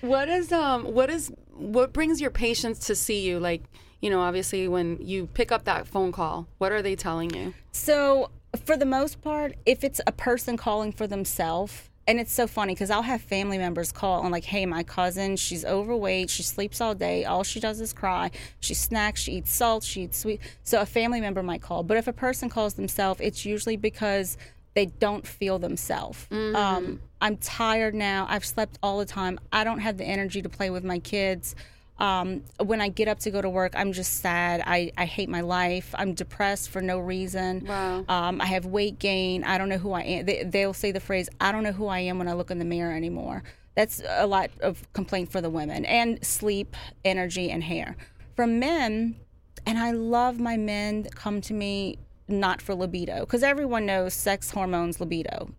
[0.00, 3.38] What is um what is what brings your patients to see you?
[3.38, 3.62] Like,
[4.00, 7.54] you know, obviously when you pick up that phone call, what are they telling you?
[7.72, 8.30] So,
[8.64, 12.74] for the most part, if it's a person calling for themselves, and it's so funny
[12.74, 16.30] because I'll have family members call and like, "Hey, my cousin, she's overweight.
[16.30, 17.24] She sleeps all day.
[17.24, 18.32] All she does is cry.
[18.58, 19.20] She snacks.
[19.20, 19.84] She eats salt.
[19.84, 23.20] She eats sweet." So a family member might call, but if a person calls themselves,
[23.20, 24.36] it's usually because
[24.74, 26.26] they don't feel themselves.
[26.56, 28.26] Um, I'm tired now.
[28.28, 29.40] I've slept all the time.
[29.50, 31.54] I don't have the energy to play with my kids.
[31.98, 34.60] Um, when I get up to go to work, I'm just sad.
[34.66, 35.94] I, I hate my life.
[35.94, 37.64] I'm depressed for no reason.
[37.64, 38.04] Wow.
[38.08, 39.44] Um, I have weight gain.
[39.44, 40.26] I don't know who I am.
[40.26, 42.58] They, they'll say the phrase, I don't know who I am when I look in
[42.58, 43.44] the mirror anymore.
[43.76, 45.84] That's a lot of complaint for the women.
[45.84, 47.96] And sleep, energy, and hair.
[48.34, 49.16] For men,
[49.64, 54.12] and I love my men that come to me not for libido, because everyone knows
[54.12, 55.50] sex hormones libido.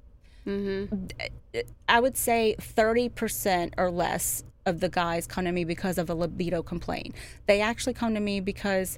[1.88, 6.16] I would say 30% or less of the guys come to me because of a
[6.16, 7.16] libido complaint.
[7.48, 8.98] They actually come to me because,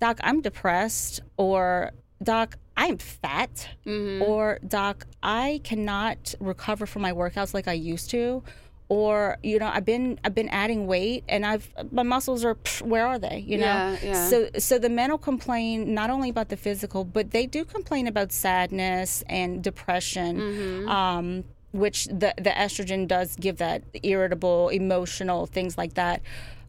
[0.00, 7.52] Doc, I'm depressed, or Doc, I'm fat, or Doc, I cannot recover from my workouts
[7.54, 8.42] like I used to.
[8.88, 12.82] Or you know, I've been I've been adding weight, and I've my muscles are psh,
[12.82, 13.42] where are they?
[13.46, 14.28] You know, Yeah, yeah.
[14.28, 18.06] so so the men will complain not only about the physical, but they do complain
[18.06, 20.88] about sadness and depression, Mm-hmm.
[20.90, 26.22] um, which the the estrogen does give that irritable, emotional things like that.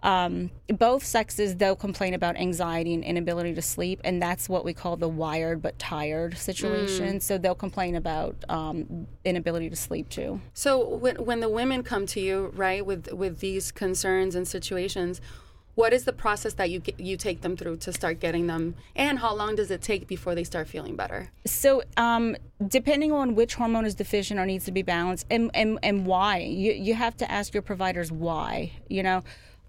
[0.03, 4.73] Um, both sexes they'll complain about anxiety and inability to sleep, and that's what we
[4.73, 7.15] call the wired but tired situation.
[7.15, 7.21] Mm.
[7.21, 10.41] So they'll complain about um, inability to sleep too.
[10.53, 15.21] So when when the women come to you, right, with with these concerns and situations,
[15.75, 19.19] what is the process that you you take them through to start getting them, and
[19.19, 21.31] how long does it take before they start feeling better?
[21.45, 22.35] So, um,
[22.67, 26.37] depending on which hormone is deficient or needs to be balanced, and and, and why,
[26.39, 28.71] you you have to ask your providers why.
[28.89, 29.23] You know.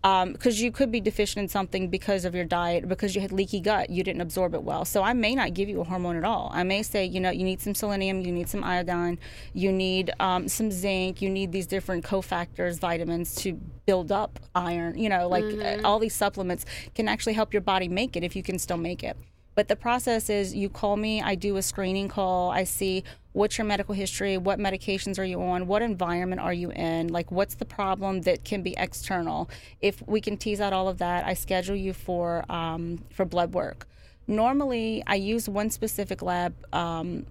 [0.05, 3.59] Because you could be deficient in something because of your diet, because you had leaky
[3.59, 4.85] gut, you didn't absorb it well.
[4.85, 6.51] So I may not give you a hormone at all.
[6.53, 9.19] I may say, you know, you need some selenium, you need some iodine,
[9.55, 13.55] you need um, some zinc, you need these different cofactors, vitamins to
[13.87, 14.99] build up iron.
[14.99, 18.37] You know, like uh, all these supplements can actually help your body make it if
[18.37, 19.17] you can still make it.
[19.55, 23.59] But the process is you call me, I do a screening call, I see what's
[23.59, 27.55] your medical history, what medications are you on, what environment are you in, like what's
[27.55, 29.49] the problem that can be external.
[29.81, 33.53] If we can tease out all of that, I schedule you for um, for blood
[33.55, 33.87] work.
[34.27, 36.55] Normally, I use one specific lab.
[36.73, 37.27] Um,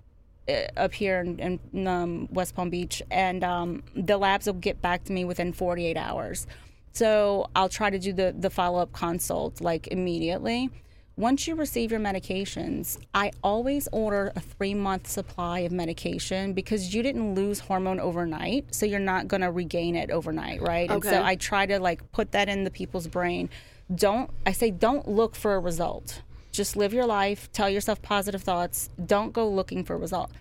[0.45, 4.81] uh, up here in, in um, West Palm Beach, and um, the labs will get
[4.81, 6.47] back to me within 48 hours.
[6.91, 10.69] So I'll try to do the, the follow up consult like immediately.
[11.15, 16.93] Once you receive your medications, I always order a three month supply of medication because
[16.95, 20.89] you didn't lose hormone overnight, so you're not going to regain it overnight, right?
[20.89, 21.09] And Okay.
[21.11, 23.49] so I try to like put that in the people's brain.
[23.93, 26.23] Don't I say don't look for a result.
[26.51, 28.89] Just live your life, tell yourself positive thoughts.
[29.03, 30.31] Don't go looking for a result.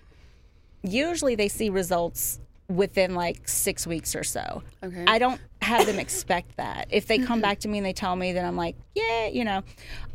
[0.81, 2.39] usually they see results
[2.75, 4.63] within like six weeks or so.
[4.83, 5.05] Okay.
[5.07, 6.87] I don't have them expect that.
[6.89, 9.43] If they come back to me and they tell me, then I'm like, yeah, you
[9.43, 9.63] know,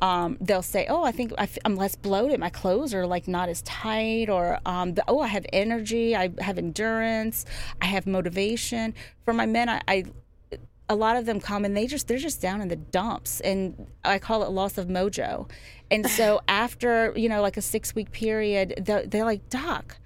[0.02, 2.38] um, they'll say, oh, I think I f- I'm less bloated.
[2.38, 6.14] My clothes are like not as tight, or um, the, oh, I have energy.
[6.14, 7.44] I have endurance.
[7.80, 8.94] I have motivation.
[9.24, 10.04] For my men, I, I
[10.90, 13.86] a lot of them come and they just they're just down in the dumps and
[14.04, 15.48] i call it loss of mojo
[15.90, 19.98] and so after you know like a six week period they're, they're like doc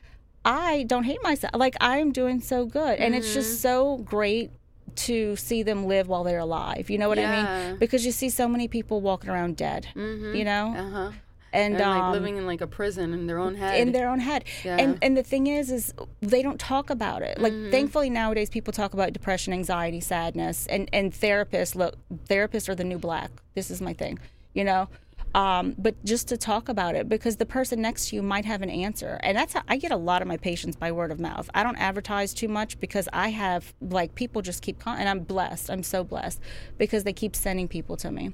[0.45, 4.51] i don't hate myself like i'm doing so good and it's just so great
[4.95, 7.27] to see them live while they're alive you know what i
[7.69, 11.11] mean because you see so many people walking around dead you know Uh huh.
[11.55, 13.79] and, And like um, living in like a prison in their own head.
[13.79, 14.45] in their own head.
[14.65, 14.77] Yeah.
[14.83, 17.39] And and the thing is is they don't talk about it.
[17.39, 17.71] Like Mm-hmm.
[17.71, 21.95] thankfully nowadays people talk about depression, anxiety, sadness and and therapists look
[22.27, 23.31] therapists are the new black.
[23.55, 24.19] This is my thing,
[24.55, 24.89] you know.
[25.35, 28.61] Um, but just to talk about it because the person next to you might have
[28.61, 29.19] an answer.
[29.23, 31.49] And that's how I get a lot of my patients by word of mouth.
[31.55, 35.21] I don't advertise too much because I have like people just keep con- and I'm
[35.21, 35.71] blessed.
[35.71, 36.41] I'm so blessed
[36.77, 38.33] because they keep sending people to me.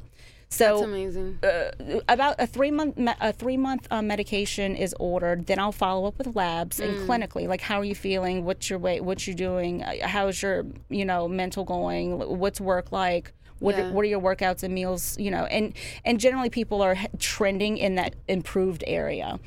[0.50, 1.38] So That's amazing.
[1.42, 5.46] uh, about a three month me- a three month uh, medication is ordered.
[5.46, 8.46] Then I'll follow up with labs and clinically, like how are you feeling?
[8.46, 9.04] What's your weight?
[9.04, 9.82] What you doing?
[9.82, 12.18] Uh, How's your you know mental going?
[12.18, 13.32] What's work like?
[13.60, 13.88] What Yeah.
[13.88, 15.16] are, what are your workouts and meals?
[15.18, 15.72] You know, and
[16.04, 19.38] and generally people are trending in that improved area.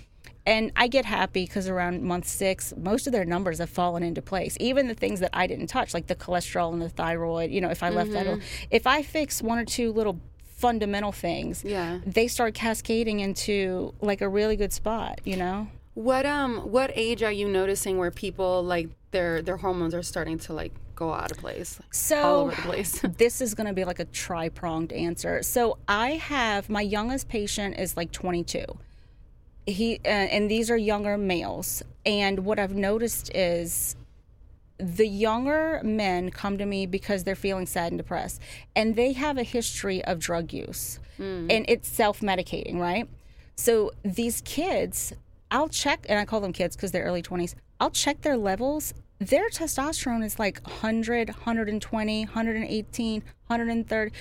[0.43, 4.23] And I get happy because around month six, most of their numbers have fallen into
[4.23, 4.57] place.
[4.59, 7.69] Even the things that I didn't touch, like the cholesterol and the thyroid, you know,
[7.69, 8.39] if I left that, al-
[8.71, 11.99] if I fix one or two little fundamental things, Yeah.
[12.05, 15.67] they start cascading into like a really good spot, you know?
[15.93, 20.39] What um what age are you noticing where people like their their hormones are starting
[20.39, 20.71] to like
[21.01, 21.79] go out of place?
[21.91, 23.01] So all over the place.
[23.17, 25.41] this is going to be like a tri-pronged answer.
[25.43, 28.65] So I have my youngest patient is like 22.
[29.65, 31.83] He uh, and these are younger males.
[32.05, 33.95] And what I've noticed is
[34.81, 38.41] the younger men come to me because they're feeling sad and depressed
[38.75, 40.99] and they have a history of drug use
[41.51, 43.07] and it's self-medicating right
[43.55, 45.13] so these kids
[45.51, 48.95] i'll check and i call them kids because they're early 20s i'll check their levels
[49.21, 54.11] their testosterone is like 100 120 118 130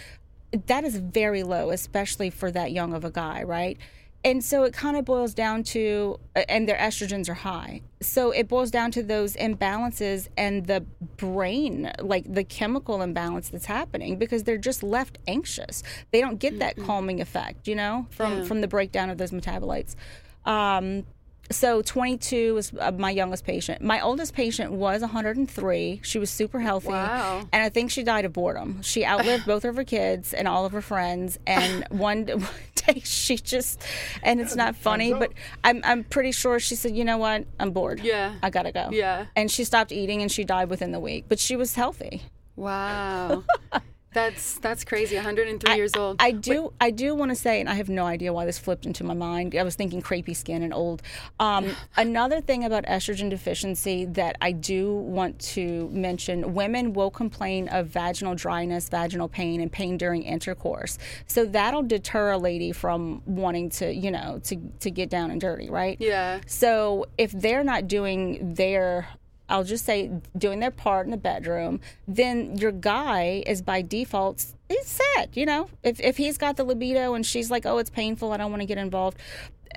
[0.67, 3.79] that is very low especially for that young of a guy right?
[4.23, 7.81] And so it kind of boils down to and their estrogens are high.
[8.03, 10.83] So it boils down to those imbalances and the
[11.17, 15.83] brain like the chemical imbalance that's happening because they're just left anxious.
[16.11, 18.45] They don't get that calming effect you know from Yeah.
[18.45, 19.97] from the breakdown of those metabolites.
[20.45, 21.07] Um
[21.51, 23.83] so 22 was uh, my youngest patient.
[23.83, 26.01] My oldest patient was 103.
[26.03, 26.89] She was super healthy.
[26.89, 27.41] Wow.
[27.53, 28.83] And I think she died of boredom.
[28.83, 31.39] She outlived both of her kids and all of her friends.
[31.47, 33.83] And one, one day she just,
[34.23, 35.33] and it's not funny, but
[35.65, 37.47] I'm, I'm pretty sure she said, you know what?
[37.59, 38.01] I'm bored.
[38.01, 38.35] Yeah.
[38.43, 38.91] I gotta go.
[38.93, 39.27] Yeah.
[39.35, 41.25] And she stopped eating and she died within the week.
[41.29, 42.23] But she was healthy.
[42.57, 43.45] Wow.
[44.13, 45.15] that's that's crazy.
[45.15, 46.17] 103 years old.
[46.19, 48.85] I do I do want to say, and I have no idea why this flipped
[48.85, 49.55] into my mind.
[49.55, 51.03] I was thinking crepey skin and old.
[51.39, 57.69] Um, another thing about estrogen deficiency that I do want to mention: women will complain
[57.69, 60.99] of vaginal dryness, vaginal pain, and pain during intercourse.
[61.27, 65.41] So that'll deter a lady from wanting to, you know, to to get down and
[65.41, 65.97] dirty, right?
[66.01, 66.41] yeah.
[66.47, 69.09] So if they're not doing their
[69.51, 74.55] I'll just say doing their part in the bedroom, then your guy is by default
[74.71, 75.69] he's sad, you know.
[75.83, 78.33] If if he's got the libido and she's like, "Oh, it's painful.
[78.33, 79.19] I don't want to get involved."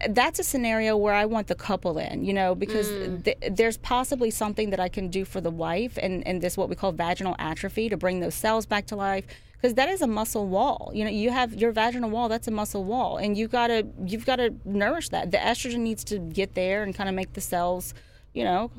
[0.10, 3.24] That's a scenario where I want the couple in, you know, because mm.
[3.24, 6.70] th- there's possibly something that I can do for the wife and and this what
[6.70, 10.08] we call vaginal atrophy to bring those cells back to life because that is a
[10.08, 10.92] muscle wall.
[10.94, 12.28] You know, you have your vaginal wall.
[12.28, 15.32] That's a muscle wall, and you gotta you've got to nourish that.
[15.32, 17.94] The estrogen needs to get there and kind of make the cells,
[18.34, 18.72] you know,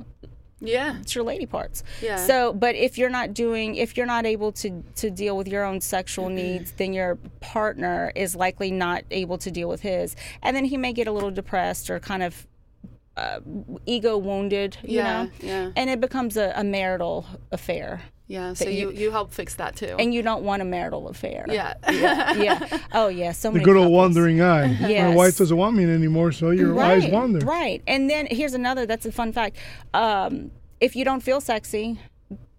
[0.60, 0.98] Yeah.
[1.00, 1.82] it's your lady parts.
[2.02, 2.16] Yeah.
[2.16, 5.64] So, but if you're not doing, if you're not able to to deal with your
[5.64, 10.56] own sexual needs, then your partner is likely not able to deal with his, and
[10.56, 12.46] then he may get a little depressed or kind of
[13.16, 13.40] uh,
[13.86, 14.76] ego wounded.
[14.82, 15.70] You Yeah, know, yeah.
[15.76, 18.02] and it becomes a, a marital affair.
[18.26, 18.54] Yeah.
[18.54, 19.96] So you, you help fix that too.
[19.98, 21.44] And you don't want a marital affair.
[21.48, 21.74] yeah.
[21.90, 22.78] yeah.
[22.92, 23.32] Oh yeah.
[23.32, 23.96] So The many good old couples.
[23.96, 24.68] wandering eye.
[25.10, 27.44] My wife doesn't want me anymore, so your eyes wander.
[27.44, 27.82] Right.
[27.86, 29.56] And then here's another that's a fun fact.
[29.92, 31.98] Um, if you don't feel sexy,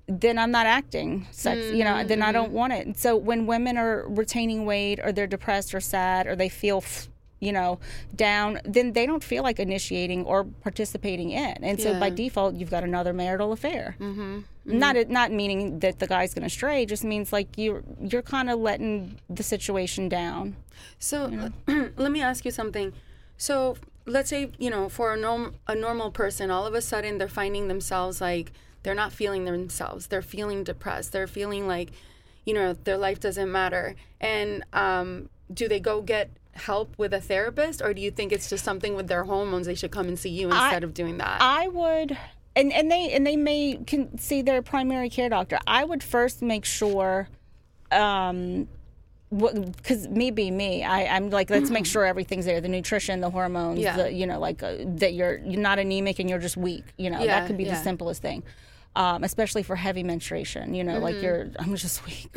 [0.07, 2.95] then I'm not acting sex, you know, then I don't want it.
[2.97, 7.09] So when women are retaining weight or they're depressed or sad or they feel, f-
[7.39, 7.79] you know,
[8.15, 11.63] down, then they don't feel like initiating or participating in.
[11.63, 13.95] And so by default, you've got another marital affair.
[13.99, 14.39] Mm-hmm.
[14.65, 18.23] Not it, not meaning that the guy's going to stray, just means like you you're
[18.23, 20.55] kind of letting the situation down.
[20.97, 22.93] So let me ask you something.
[23.37, 23.77] So
[24.07, 27.27] let's say you know for a norm a normal person, all of a sudden they're
[27.27, 28.51] finding themselves like
[28.85, 30.07] they're not feeling themselves.
[30.07, 31.11] They're feeling depressed.
[31.11, 31.89] They're feeling like,
[32.45, 33.95] you know, their life doesn't matter.
[34.21, 38.49] And um, do they go get help with a therapist, or do you think it's
[38.49, 39.67] just something with their hormones?
[39.67, 41.41] They should come and see you instead of doing that.
[41.41, 42.17] I would,
[42.55, 45.59] and and they and they may can see their primary care doctor.
[45.67, 47.27] I would first make sure,
[47.91, 48.67] um,
[49.31, 53.29] because me being me, I, I'm like, let's make sure everything's there: the nutrition, the
[53.29, 53.97] hormones, Yeah.
[53.97, 56.85] the you know, like uh, that you're you're not anemic and you're just weak.
[56.97, 57.75] You know, Yeah, that could be yeah.
[57.77, 58.43] the simplest thing.
[58.97, 62.29] Um, especially for heavy menstruation, you know, like you're, I'm just weak.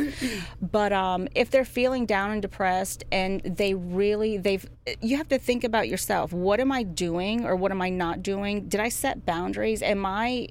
[0.60, 4.68] but um, if they're feeling down and depressed, and they really, they've,
[5.00, 6.32] you have to think about yourself.
[6.32, 8.68] What am I doing, or what am I not doing?
[8.68, 9.82] Did I set boundaries?
[9.82, 10.48] Am I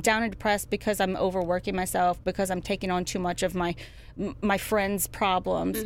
[0.00, 3.74] down and depressed because I'm overworking myself, because I'm taking on too much of my
[4.40, 5.82] my friends' problems.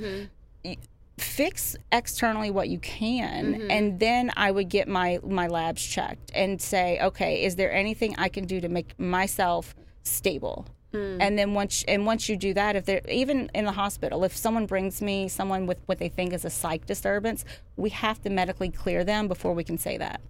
[0.65, 0.77] Y-
[1.23, 3.71] Fix externally what you can, mm-hmm.
[3.71, 8.15] and then I would get my my labs checked and say, okay, is there anything
[8.19, 10.67] I can do to make myself stable?
[10.93, 11.17] Mm.
[11.21, 14.37] And then once and once you do that, if they're even in the hospital, if
[14.37, 17.45] someone brings me someone with what they think is a psych disturbance,
[17.77, 20.21] we have to medically clear them before we can say that.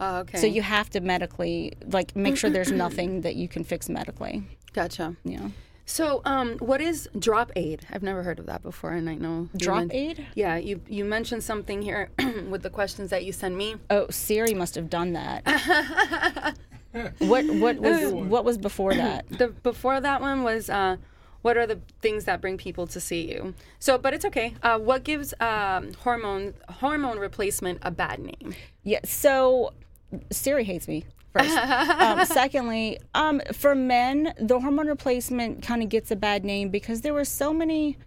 [0.00, 0.38] oh, okay.
[0.38, 4.44] So you have to medically like make sure there's nothing that you can fix medically.
[4.72, 5.16] gotcha.
[5.24, 5.48] Yeah.
[5.88, 7.86] So, um, what is drop aid?
[7.90, 10.26] I've never heard of that before, and I know Drop men- aid?
[10.34, 12.10] Yeah, you you mentioned something here
[12.50, 13.76] with the questions that you send me.
[13.88, 16.54] Oh, Siri must have done that.
[17.20, 19.26] what what was what was before that?
[19.30, 20.98] The before that one was uh,
[21.40, 23.54] what are the things that bring people to see you?
[23.78, 24.54] So, but it's okay.
[24.62, 28.54] Uh, what gives um, hormone hormone replacement a bad name?
[28.82, 29.00] Yeah.
[29.04, 29.72] So
[30.30, 31.06] Siri hates me.
[31.32, 31.56] First.
[31.56, 37.02] um, secondly, um, for men, the hormone replacement kind of gets a bad name because
[37.02, 37.98] there were so many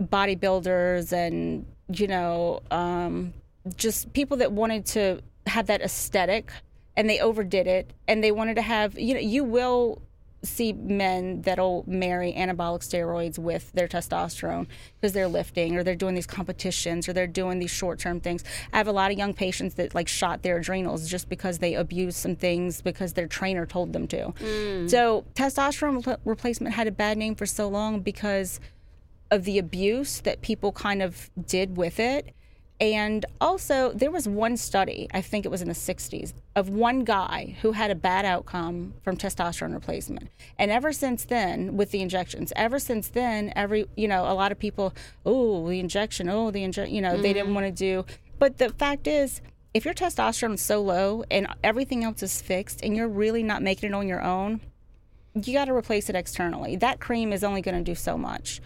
[0.00, 3.32] bodybuilders and you know um,
[3.76, 6.50] just people that wanted to have that aesthetic
[6.96, 10.00] and they overdid it and they wanted to have you know you will
[10.42, 14.66] see men that'll marry anabolic steroids with their testosterone
[15.00, 18.42] because they're lifting or they're doing these competitions or they're doing these short-term things.
[18.72, 21.74] I have a lot of young patients that like shot their adrenals just because they
[21.74, 24.34] abused some things because their trainer told them to.
[24.40, 24.90] Mm.
[24.90, 28.58] So testosterone repl- replacement had a bad name for so long because
[29.30, 32.34] of the abuse that people kind of did with it.
[32.82, 37.04] And also, there was one study, I think it was in the 60s, of one
[37.04, 40.30] guy who had a bad outcome from testosterone replacement.
[40.58, 44.50] And ever since then, with the injections, ever since then, every, you know, a lot
[44.50, 44.92] of people,
[45.24, 47.54] oh, the injection, oh, the injection, you know, they didn't mm-hmm.
[47.54, 48.04] want to do.
[48.40, 49.40] But the fact is,
[49.72, 53.62] if your testosterone is so low and everything else is fixed and you're really not
[53.62, 54.60] making it on your own,
[55.34, 56.76] you got to replace it externally.
[56.76, 58.60] That cream is only going to do so much.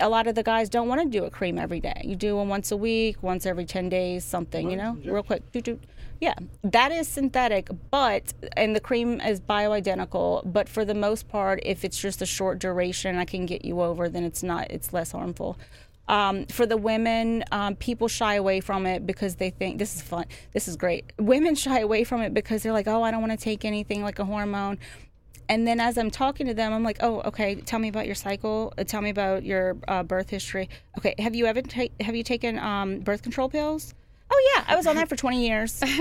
[0.00, 2.00] A lot of the guys don't want to do a cream every day.
[2.04, 5.50] You do one once a week, once every 10 days, something, you know, real quick.
[5.52, 5.84] Doot, doot.
[6.20, 11.58] Yeah, that is synthetic, but, and the cream is bioidentical, but for the most part,
[11.64, 14.92] if it's just a short duration, I can get you over, then it's not, it's
[14.92, 15.58] less harmful.
[16.06, 20.02] Um, for the women, um, people shy away from it because they think this is
[20.02, 20.26] fun.
[20.52, 21.12] This is great.
[21.18, 24.02] Women shy away from it because they're like, oh, I don't want to take anything
[24.02, 24.78] like a hormone.
[25.48, 28.14] And then as I'm talking to them, I'm like, oh, okay, tell me about your
[28.14, 28.72] cycle.
[28.78, 30.68] Uh, tell me about your uh, birth history.
[30.98, 33.94] Okay, have you ever ta- have you taken um, birth control pills?
[34.30, 35.82] Oh yeah, I was on that for 20 years.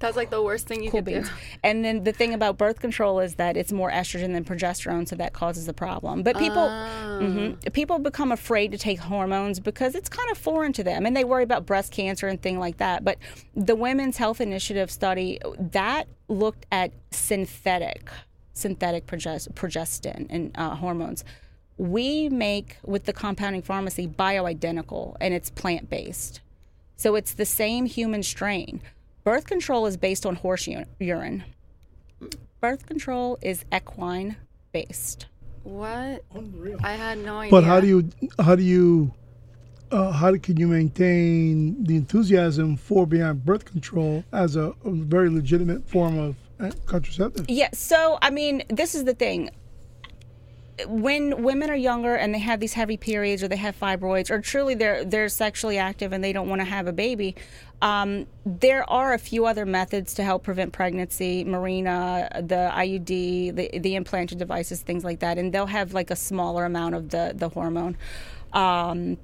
[0.00, 1.28] That's like the worst thing you cool could beans.
[1.28, 1.34] do.
[1.62, 5.14] And then the thing about birth control is that it's more estrogen than progesterone, so
[5.16, 6.24] that causes a problem.
[6.24, 7.72] But people, Mhm.
[7.72, 11.22] people become afraid to take hormones because it's kind of foreign to them, and they
[11.22, 13.04] worry about breast cancer and thing like that.
[13.04, 13.18] But
[13.54, 18.10] the Women's Health Initiative study that looked at synthetic,
[18.52, 21.24] synthetic progest- progestin and uh, hormones.
[21.78, 26.40] We make with the compounding pharmacy bioidentical, and it's plant based.
[26.96, 28.80] So it's the same human strain.
[29.24, 31.44] Birth control is based on horse u- urine.
[32.60, 34.36] Birth control is equine
[34.72, 35.26] based.
[35.64, 36.24] What?
[36.34, 36.78] Unreal.
[36.82, 37.50] I had no idea.
[37.50, 39.12] But how do you how do you
[39.92, 45.28] uh, how can you maintain the enthusiasm for beyond birth control as a, a very
[45.28, 47.46] legitimate form of uh, contraceptive?
[47.48, 49.50] Yeah, so I mean, this is the thing.
[50.86, 54.40] When women are younger and they have these heavy periods or they have fibroids or
[54.40, 57.36] truly they're they're sexually active and they don't want to have a baby,
[57.82, 63.78] um, there are a few other methods to help prevent pregnancy, Mirena, the IUD, the
[63.78, 67.32] the implanted devices, things like that, and they'll have like a smaller amount of the
[67.36, 67.96] the hormone.
[68.54, 69.18] Um,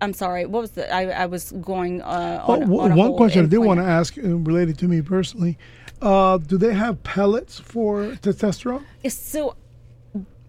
[0.00, 0.44] I'm sorry.
[0.46, 0.92] What was the?
[0.92, 3.58] I, I was going uh, Oh, on, w- on a one whole question I did
[3.58, 5.56] want to ask, uh, related to me personally,
[6.02, 8.84] uh, do they have pellets for testosterone?
[9.08, 9.56] So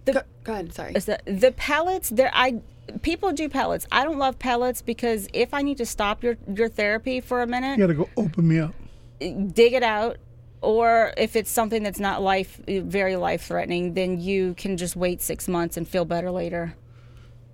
[0.06, 0.74] Go, go ahead.
[0.74, 0.94] Sorry.
[0.96, 2.62] is that the pellets there i
[3.02, 3.86] people do pellets.
[3.92, 7.48] I don't love pellets because if I need to stop your your therapy for a
[7.48, 8.74] minute, You got to go open me up.
[9.20, 10.18] dig it out
[10.62, 15.22] or if it's something that's not life very life threatening then you can just wait
[15.22, 16.74] six months and feel better later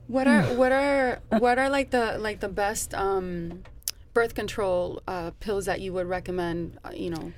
[0.07, 3.63] What are what are what are like the like the best um,
[4.13, 6.77] birth control uh, pills that you would recommend?
[6.83, 7.31] Uh, you know,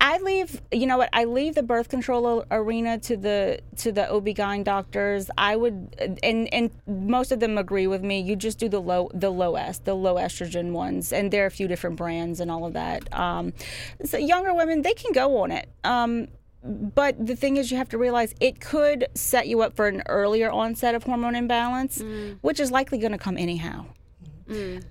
[0.00, 4.10] i leave you know what i leave the birth control arena to the to the
[4.10, 5.30] ob-gyn doctors.
[5.36, 9.10] I would and and most of them agree with me you just do the low
[9.12, 12.50] the low s the low estrogen ones and there are a few different brands and
[12.50, 13.12] all of that.
[13.14, 13.52] Um
[14.04, 15.68] so younger women they can go on it.
[15.84, 16.28] Um
[16.66, 20.02] but the thing is you have to realize it could set you up for an
[20.08, 22.02] earlier onset of hormone imbalance
[22.40, 23.84] which is likely going to come anyhow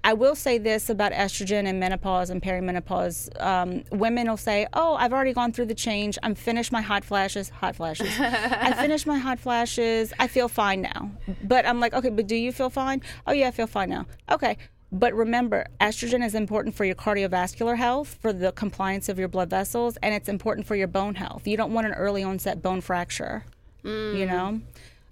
[0.04, 3.30] I will say this about estrogen and menopause and perimenopause.
[3.42, 6.18] Um, women will say, "Oh, I've already gone through the change.
[6.24, 7.50] I'm finished my hot flashes.
[7.50, 8.10] Hot flashes.
[8.20, 10.12] I finished my hot flashes.
[10.20, 11.12] I feel fine now."
[11.44, 13.02] But I'm like, "Okay, but do you feel fine?
[13.26, 14.06] Oh yeah, I feel fine now.
[14.30, 14.58] Okay."
[14.96, 19.50] But remember, estrogen is important for your cardiovascular health, for the compliance of your blood
[19.50, 21.46] vessels, and it's important for your bone health.
[21.46, 23.44] You don't want an early onset bone fracture.
[23.84, 24.62] You know,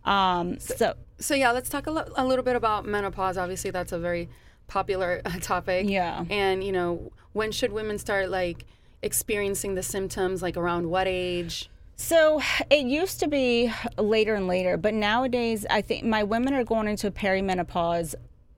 [0.05, 3.37] um, so so yeah, let's talk a, lo- a little bit about menopause.
[3.37, 4.29] Obviously, that's a very
[4.67, 5.87] popular uh, topic.
[5.89, 6.23] Yeah.
[6.29, 8.65] And you know, when should women start like
[9.01, 10.41] experiencing the symptoms?
[10.41, 11.69] Like around what age?
[11.97, 16.63] So it used to be later and later, but nowadays I think my women are
[16.63, 18.15] going into perimenopause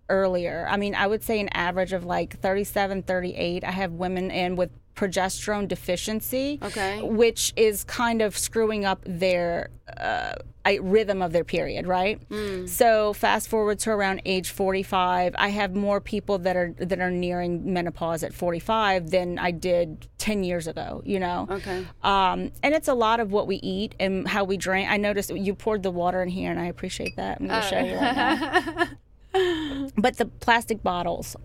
[0.09, 0.67] earlier.
[0.69, 3.63] I mean, I would say an average of like 37, 38.
[3.63, 7.01] I have women in with progesterone deficiency, Okay.
[7.01, 10.35] which is kind of screwing up their uh,
[10.81, 12.21] rhythm of their period, right?
[12.69, 17.11] So fast forward to around age 45, I have more people that are that are
[17.11, 21.01] nearing menopause at 45 than I did 10 years ago.
[21.05, 21.45] You know.
[21.51, 21.85] Okay.
[22.01, 24.89] Um, and it's a lot of what we eat and how we drink.
[24.89, 27.41] I noticed you poured the water in here, and I appreciate that.
[27.41, 28.87] I'm going to show you right now.
[29.97, 31.35] but the plastic bottles,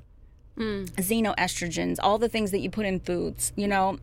[0.57, 0.89] mm.
[0.93, 3.99] xenoestrogens, all the things that you put in foods, you know,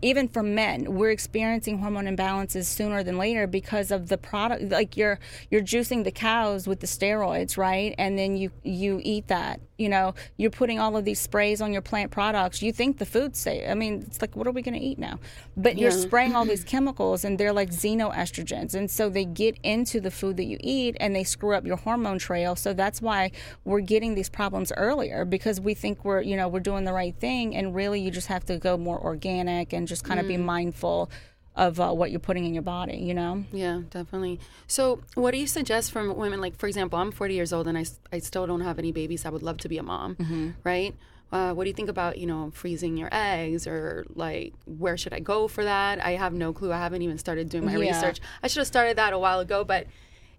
[0.00, 4.70] even for men, we're experiencing hormone imbalances sooner than later because of the product.
[4.70, 5.18] Like you're
[5.50, 7.94] you're juicing the cows with the steroids, right?
[7.98, 9.60] And then you you eat that.
[9.78, 12.62] You know, you're putting all of these sprays on your plant products.
[12.62, 13.68] You think the food's safe.
[13.68, 15.18] I mean, it's like, what are we going to eat now?
[15.56, 20.00] But you're spraying all these chemicals, and they're like xenoestrogens, and so they get into
[20.00, 22.54] the food that you eat, and they screw up your hormone trail.
[22.54, 23.32] So that's why
[23.64, 27.16] we're getting these problems earlier because we think we're you know we're doing the right
[27.16, 30.36] thing, and really you just have to go more organic and just kind of be
[30.36, 31.10] mindful
[31.54, 32.96] of uh, what you're putting in your body.
[32.96, 33.44] You know.
[33.52, 34.40] Yeah, definitely.
[34.66, 36.40] So, what do you suggest from women?
[36.40, 39.26] Like, for example, I'm 40 years old and I, I still don't have any babies.
[39.26, 40.94] I would love to be a mom, right?
[41.30, 45.14] Uh, what do you think about, you know, freezing your eggs or like where should
[45.14, 45.98] I go for that?
[46.04, 46.70] I have no clue.
[46.72, 47.78] I haven't even started doing my Yeah.
[47.94, 48.20] research.
[48.42, 49.86] I should have started that a while ago, but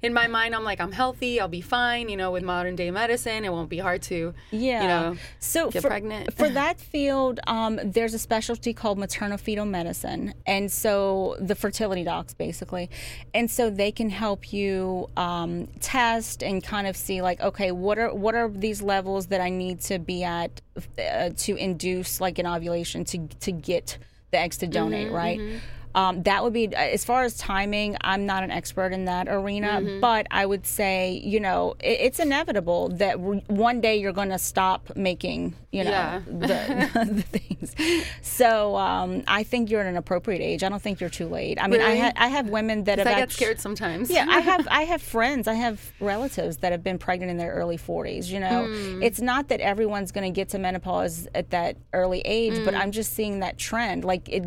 [0.04, 1.40] in my mind, I'm like, I'm healthy.
[1.40, 2.10] I'll be fine.
[2.10, 4.82] You know, with modern day medicine, it won't be hard to, Yeah.
[4.82, 6.34] you know, so get for, pregnant.
[6.34, 12.04] for that field, um, there's a specialty called maternal fetal medicine, and so the fertility
[12.04, 12.90] docs basically,
[13.34, 17.98] and so they can help you um, test and kind of see like, okay, what
[17.98, 20.62] are what are these levels that I need to be at
[21.00, 23.98] uh, to induce like an ovulation to to get
[24.32, 25.40] the eggs to donate, Mm-hmm, right?
[25.96, 27.98] Um, that would be as far as timing.
[28.02, 30.00] I'm not an expert in that arena, Mm-hmm.
[30.00, 34.30] but I would say you know it, it's inevitable that w- one day you're going
[34.30, 36.22] to stop making you know Yeah.
[36.28, 37.76] the, the things.
[38.22, 40.64] So um, I think you're at an appropriate age.
[40.64, 41.58] I don't think you're too late.
[41.62, 42.00] I mean, I, Really?
[42.00, 44.10] ha- I have women that have I get actu- scared sometimes.
[44.10, 47.52] yeah, I have I have friends, I have relatives that have been pregnant in their
[47.54, 48.66] early 40s, you know.
[48.66, 49.02] Hmm.
[49.04, 52.66] It's not that everyone's going to get to menopause at that early age, Hmm.
[52.66, 54.04] but I'm just seeing that trend.
[54.06, 54.44] Like it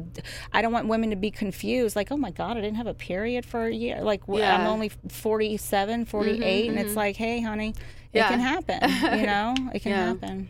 [0.52, 2.94] I don't want women to be confused like, "Oh my god, I didn't have a
[2.94, 4.56] period for a year." Like I'm Yeah.
[4.58, 7.70] Mm-hmm, only 47, 48 and it's like, "Hey, honey,
[8.12, 8.28] it Yeah.
[8.28, 8.80] can happen."
[9.20, 9.54] You know?
[9.74, 10.06] It can Yeah.
[10.08, 10.48] happen.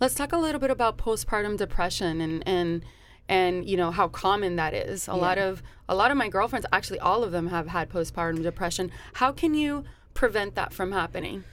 [0.00, 2.82] Let's talk a little bit about postpartum depression and and
[3.28, 5.06] and you know how common that is.
[5.08, 8.42] A lot of a lot of my girlfriends, actually all of them have had postpartum
[8.42, 8.90] depression.
[9.14, 11.44] How can you prevent that from happening?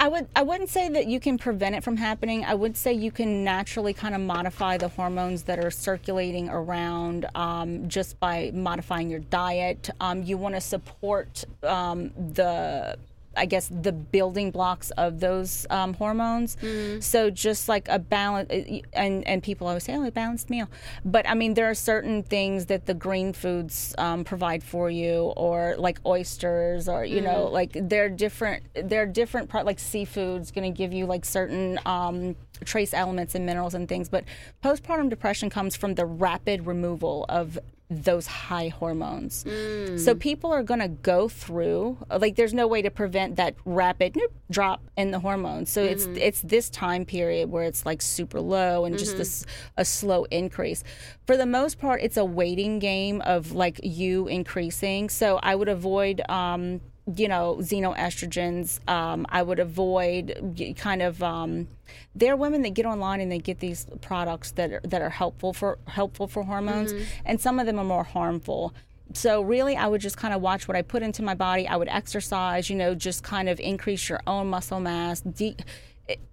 [0.00, 2.44] I would I wouldn't say that you can prevent it from happening.
[2.44, 7.26] I would say you can naturally kind of modify the hormones that are circulating around
[7.34, 9.90] um, just by modifying your diet.
[10.00, 12.98] Um, you want to support um, the
[13.38, 16.56] I guess the building blocks of those um, hormones.
[17.00, 18.50] So just like a balance,
[18.92, 20.68] and and people always say, "Oh, a balanced meal,"
[21.04, 25.32] but I mean there are certain things that the green foods um, provide for you,
[25.36, 28.64] or like oysters, or you know, like they're different.
[28.74, 29.48] They're different.
[29.48, 31.78] Part like seafood's going to give you like certain.
[31.86, 34.24] Um, trace elements and minerals and things but
[34.64, 37.56] postpartum depression comes from the rapid removal of
[37.90, 39.44] those high hormones.
[39.44, 39.98] Mm.
[39.98, 44.18] So people are going to go through like there's no way to prevent that rapid
[44.50, 45.70] drop in the hormones.
[45.70, 46.16] So it's mm-hmm.
[46.18, 49.18] it's this time period where it's like super low and just mm-hmm.
[49.18, 50.84] this a slow increase.
[51.26, 55.08] For the most part, it's a waiting game of like you increasing.
[55.08, 56.80] So I would avoid um,
[57.16, 61.66] you know xenoestrogens um, i would avoid kind of um,
[62.14, 65.08] there are women that get online and they get these products that are, that are
[65.10, 66.92] helpful for helpful for hormones
[67.24, 68.74] and some of them are more harmful.
[69.14, 71.66] So really i would just kind of watch what i put into my body.
[71.66, 75.56] I would exercise you know just kind of increase your own muscle mass de-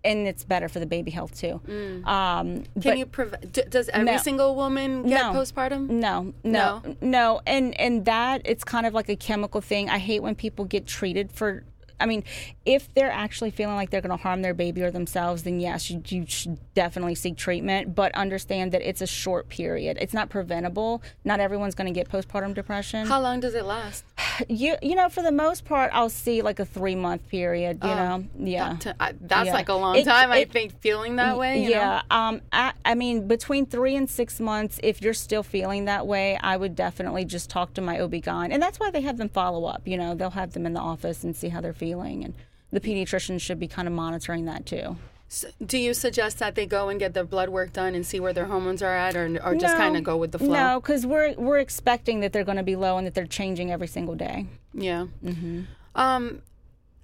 [0.04, 1.60] and it's better for the baby health too
[2.06, 3.52] um, Can you prevent?
[3.52, 4.18] D- does every No.
[4.18, 5.40] single woman get No.
[5.40, 5.90] postpartum?
[5.90, 9.90] No, no, no, and and that it's kind of like a chemical thing.
[9.90, 11.64] I hate when people get treated for.
[12.00, 12.24] I mean,
[12.66, 15.90] if they're actually feeling like they're going to harm their baby or themselves, then yes,
[15.90, 17.96] you, you should definitely seek treatment.
[17.96, 19.98] But understand that it's a short period.
[20.02, 21.02] It's not preventable.
[21.24, 23.08] Not everyone's going to get postpartum depression.
[23.08, 24.04] How long does it last?
[24.50, 27.80] you you know, for the most part, I'll see like a three month period.
[27.84, 28.76] You know, yeah.
[28.82, 29.54] To- I- that's Yeah.
[29.54, 30.32] like a long It- time.
[30.32, 31.64] I think feeling that way.
[31.64, 31.76] you know?
[31.76, 32.02] yeah.
[32.12, 32.42] Um.
[32.52, 36.58] I, I mean, between three and six months, if you're still feeling that way, I
[36.58, 38.50] would definitely just talk to my OB-GYN.
[38.52, 39.82] And that's why they have them follow up.
[39.88, 41.85] You know, they'll have them in the office and see how they're feeling.
[41.94, 42.34] And
[42.72, 44.98] the pediatrician should be kind of monitoring that too.
[45.30, 48.20] S- Do you suggest that they go and get their blood work done and see
[48.20, 49.78] where their hormones are at, or, or just No.
[49.78, 50.54] kind of go with the flow?
[50.54, 53.72] No, because we're we're expecting that they're going to be low and that they're changing
[53.72, 54.46] every single day.
[54.74, 55.08] Yeah.
[55.24, 55.62] Mm-hmm.
[55.96, 56.42] Um,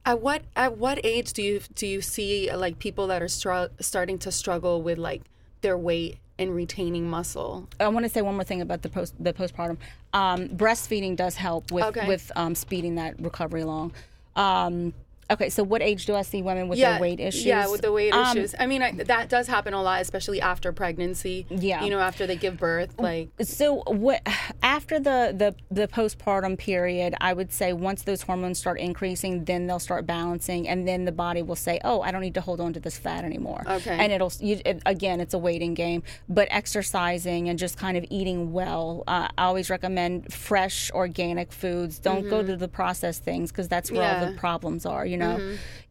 [0.06, 3.72] at what at what age do you do you see like people that are str-
[3.80, 5.22] starting to struggle with like
[5.62, 7.68] their weight and retaining muscle?
[7.80, 9.78] I want to say one more thing about the post the postpartum.
[10.14, 12.08] Um, breastfeeding does help with Okay.
[12.08, 13.94] with um, speeding that recovery along.
[14.36, 14.94] Um,
[15.32, 17.46] okay, so what age do I see women with their weight issues?
[17.46, 18.54] Yeah, with the weight Um, issues.
[18.60, 21.46] I mean, I, that does happen a lot, especially after pregnancy.
[21.50, 21.84] Yeah.
[21.84, 24.22] You know, after they give birth, like So what
[24.64, 29.68] after the, the the postpartum period, I would say once those hormones start increasing, then
[29.68, 32.60] they'll start balancing, and then the body will say, "Oh, I don't need to hold
[32.60, 33.98] on to this fat anymore." Okay.
[33.98, 38.06] And it'll you, it, again, it's a waiting game, but exercising and just kind of
[38.10, 39.04] eating well.
[39.08, 42.00] Uh, I always recommend fresh, organic foods.
[42.00, 44.34] Don't go to the processed things because that's where all Mm-hmm.
[44.34, 45.06] The problems are.
[45.06, 45.20] You know,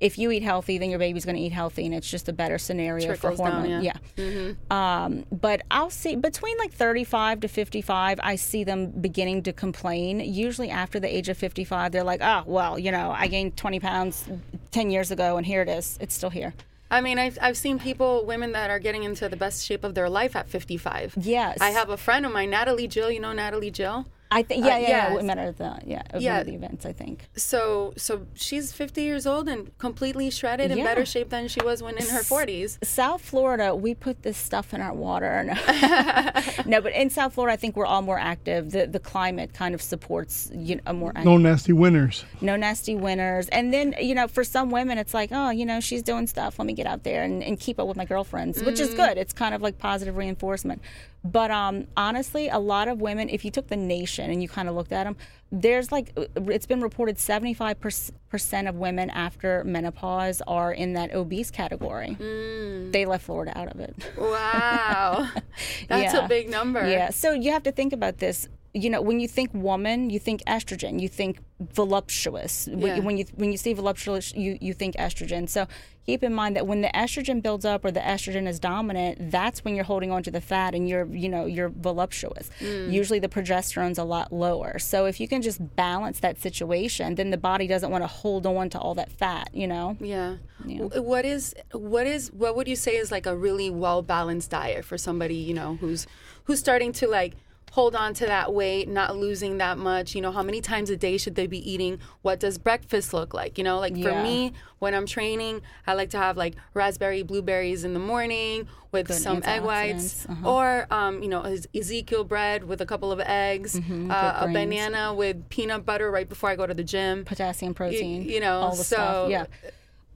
[0.00, 2.32] if you eat healthy, then your baby's going to eat healthy, and it's just a
[2.32, 3.82] better scenario Trickles for down, hormone.
[3.82, 3.92] yeah.
[4.16, 4.52] yeah.
[4.70, 10.20] Um, but I'll see between like 35 to 55, I see them beginning to complain.
[10.20, 13.80] Usually after the age of 55, they're like, oh, well, you know, I gained 20
[13.80, 14.24] pounds
[14.70, 15.98] 10 years ago and here it is.
[16.00, 16.54] It's still here.
[16.90, 19.94] I mean, I've, I've seen people, women that are getting into the best shape of
[19.94, 21.14] their life at 55.
[21.20, 21.58] Yes.
[21.60, 23.10] I have a friend of mine, Natalie Jill.
[23.10, 24.06] You know Natalie Jill?
[24.32, 25.08] I think, yeah, Uh, yeah, yeah.
[25.12, 25.16] yes.
[25.20, 26.42] We met her at the, yeah, at Yeah.
[26.44, 27.28] the events, I think.
[27.34, 30.84] So, so she's 50 years old and completely shredded in Yeah.
[30.84, 32.78] better shape than she was when in her 40s.
[32.84, 35.42] South Florida, we put this stuff in our water.
[35.44, 35.54] No,
[36.66, 38.70] no but in South Florida, I think we're all more active.
[38.70, 42.24] The the climate kind of supports you know, a more active No nasty winners.
[42.40, 43.48] no nasty winners.
[43.48, 46.58] And then, you know, for some women, it's like, oh, you know, she's doing stuff.
[46.58, 49.18] Let me get out there and, and keep up with my girlfriends, which is good.
[49.18, 50.82] It's kind of like positive reinforcement.
[51.22, 54.68] But um, honestly, a lot of women, if you took the nation and you kind
[54.68, 55.16] of looked at them,
[55.52, 62.14] there's like, it's been reported 75% of women after menopause are in that obese category.
[62.18, 63.94] They left Florida out of it.
[64.16, 65.28] Wow.
[65.88, 66.24] That's Yeah.
[66.24, 66.88] a big number.
[66.88, 67.10] Yeah.
[67.10, 68.48] So you have to think about this.
[68.72, 71.00] You know, when you think woman, you think estrogen.
[71.00, 72.68] You think voluptuous.
[72.70, 72.96] When, Yeah.
[72.96, 75.48] you, when you when you see voluptuous, you you think estrogen.
[75.48, 75.66] So
[76.06, 79.64] keep in mind that when the estrogen builds up or the estrogen is dominant, that's
[79.64, 82.48] when you're holding on to the fat and you're you know you're voluptuous.
[82.60, 82.92] Mm.
[82.92, 84.78] Usually the progesterone's a lot lower.
[84.78, 88.46] So if you can just balance that situation, then the body doesn't want to hold
[88.46, 89.50] on to all that fat.
[89.52, 89.96] You know.
[90.00, 90.36] Yeah.
[90.66, 94.50] W- What is what is what would you say is like a really well balanced
[94.50, 96.06] diet for somebody you know who's
[96.44, 97.32] who's starting to like
[97.70, 100.14] hold on to that weight, not losing that much?
[100.14, 101.98] You know, how many times a day should they be eating?
[102.22, 103.58] What does breakfast look like?
[103.58, 107.84] You know, like for me, when I'm training, I like to have like raspberry blueberries
[107.84, 110.48] in the morning with Good some egg whites, uh-huh.
[110.50, 111.42] or um, you know,
[111.74, 114.52] Ezekiel bread with a couple of eggs, uh, a Mm-hmm, good grains.
[114.70, 117.24] banana with peanut butter right before I go to the gym.
[117.24, 119.30] potassium, protein, you know, all the so- stuff.
[119.30, 119.46] Yeah.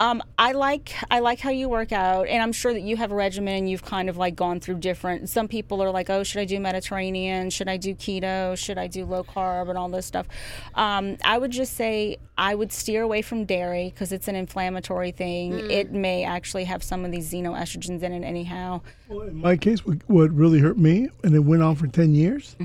[0.01, 3.13] Um, I like I like how you work out, and I'm sure that you have
[3.13, 3.55] a regimen.
[3.55, 5.29] and You've kind of like gone through different.
[5.29, 7.49] Some people are like, "Oh, should I do Mediterranean?
[7.51, 8.59] Should I do keto?
[8.59, 10.27] Should I do low carb and all this stuff?"
[10.75, 15.13] Um, I would just say I would steer away from dairy because it's an inflammatory
[15.13, 15.71] thing.
[15.71, 18.81] It may actually have some of these xenoestrogens in it, anyhow.
[19.09, 22.15] Well, in my case, what, what really hurt me, and it went on for 10
[22.17, 22.57] years,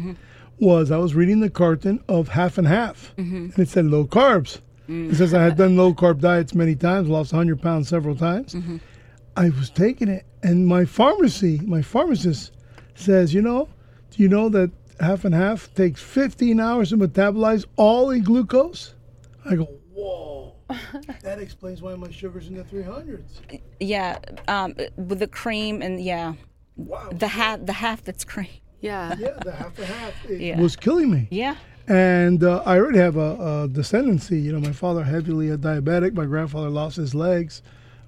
[0.59, 4.61] was I was reading the carton of half and half, and it said low carbs.
[4.91, 8.55] It says I had done low carb diets many times, lost 100 pounds several times.
[9.37, 12.53] I was taking it, and my pharmacy, my pharmacist
[12.95, 13.69] says, you know,
[14.11, 18.95] do you know that half and half takes 15 hours to metabolize all in glucose.
[19.45, 19.63] I go,
[19.93, 20.55] whoa.
[21.21, 23.61] that explains why my sugar's in the 300s.
[23.79, 24.17] Yeah,
[24.47, 26.33] um, with the cream and yeah,
[26.75, 27.09] Wow.
[27.11, 28.47] the half the half that's cream.
[28.81, 29.15] Yeah.
[29.19, 30.59] yeah, the half and half it Yeah.
[30.59, 31.27] was killing me.
[31.31, 31.55] Yeah.
[31.89, 34.41] And uh, I already have a, a descendancy.
[34.41, 36.13] You know, my father heavily a diabetic.
[36.13, 37.63] My grandfather lost his legs.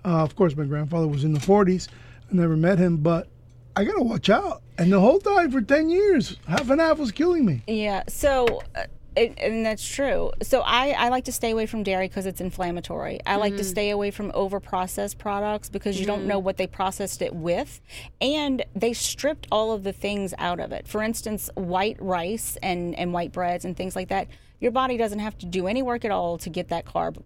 [0.05, 1.87] Uh, of course, my grandfather was in the 40s.
[2.31, 3.27] I never met him, but
[3.75, 4.61] I gotta watch out.
[4.77, 7.63] And the whole time for 10 years, half and half was killing me.
[7.67, 8.03] Yeah.
[8.07, 8.85] So, uh,
[9.15, 10.31] it, and that's true.
[10.41, 13.19] So I, I like to stay away from dairy because it's inflammatory.
[13.25, 13.69] I like to mm-hmm.
[13.69, 16.45] stay away from over processed products because you don't know mm-hmm.
[16.45, 17.81] what they processed it with,
[18.19, 20.87] and they stripped all of the things out of it.
[20.87, 24.27] For instance, white rice and and white breads and things like that.
[24.59, 27.23] Your body doesn't have to do any work at all to get that carb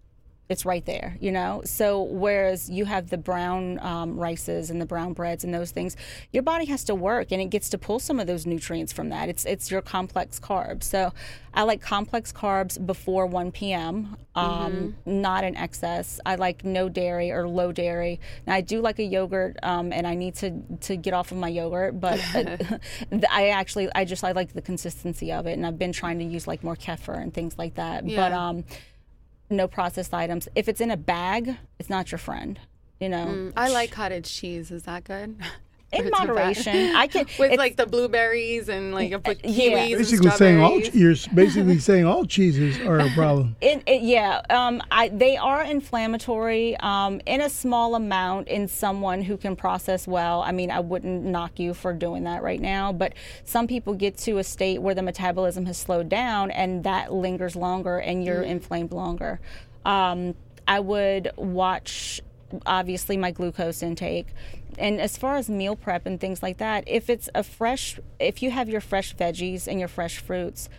[0.48, 1.62] it's right there, you know.
[1.66, 5.98] So whereas you have the brown um, rices and the brown breads and those things,
[6.32, 9.10] your body has to work and it gets to pull some of those nutrients from
[9.10, 9.28] that.
[9.28, 10.84] It's it's your complex carbs.
[10.84, 11.14] So
[11.54, 14.18] I like complex carbs before 1 p.m.
[14.36, 16.20] Um, Not in excess.
[16.26, 18.20] I like no dairy or low dairy.
[18.46, 21.38] Now I do like a yogurt, um, and I need to to get off of
[21.38, 22.20] my yogurt, but
[23.32, 26.26] I actually I just I like the consistency of it, and I've been trying to
[26.26, 28.04] use like more kefir and things like that.
[28.04, 28.48] But Yeah.
[28.48, 28.64] um
[29.50, 30.48] no processed items.
[30.56, 32.60] If it's in a bag, it's not your friend.
[33.00, 34.72] You know, Mm, I like cottage cheese.
[34.72, 35.36] Is that good?
[35.94, 36.96] Or in moderation.
[36.96, 39.70] I can With like the blueberries and like a put yeah.
[39.70, 43.56] kiwis and Basically saying all you're basically saying all cheeses are a problem.
[43.66, 49.22] It, it, yeah, um, I, they are inflammatory um, in a small amount in someone
[49.22, 50.42] who can process well.
[50.42, 53.14] I mean, I wouldn't knock you for doing that right now, but
[53.44, 57.56] some people get to a state where the metabolism has slowed down and that lingers
[57.56, 59.40] longer and you're inflamed longer.
[59.84, 60.36] Um,
[60.68, 62.22] I would watch,
[62.66, 64.28] obviously, my glucose intake.
[64.78, 68.44] And as far as meal prep and things like that, if it's a fresh, if
[68.44, 70.70] you have your fresh veggies and your fresh fruits,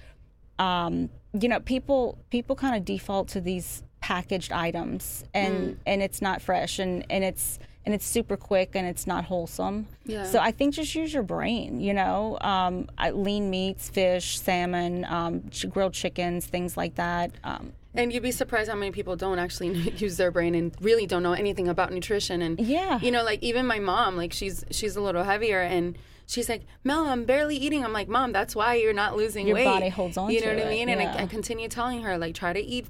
[0.59, 6.23] um, you know, people people kind of default to these packaged items, and and it's
[6.23, 9.87] not fresh, and and it's and it's super quick, and it's not wholesome.
[10.05, 10.25] Yeah.
[10.25, 11.81] So I think just use your brain.
[11.81, 17.31] You know, um, lean meats, fish, salmon, um, grilled chickens, things like that.
[17.45, 21.07] Um, And you'd be surprised how many people don't actually use their brain and really
[21.07, 22.43] don't know anything about nutrition.
[22.43, 23.01] And Yeah.
[23.01, 25.97] you know, like even my mom, like she's she's a little heavier and.
[26.29, 27.85] She's like, Mel, I'm barely eating.
[27.85, 29.65] I'm like, Mom, that's why you're not losing Your weight.
[29.65, 30.89] body holds on You know what I it, mean?
[30.89, 31.23] And I.
[31.23, 32.89] I continue telling her, like, try to eat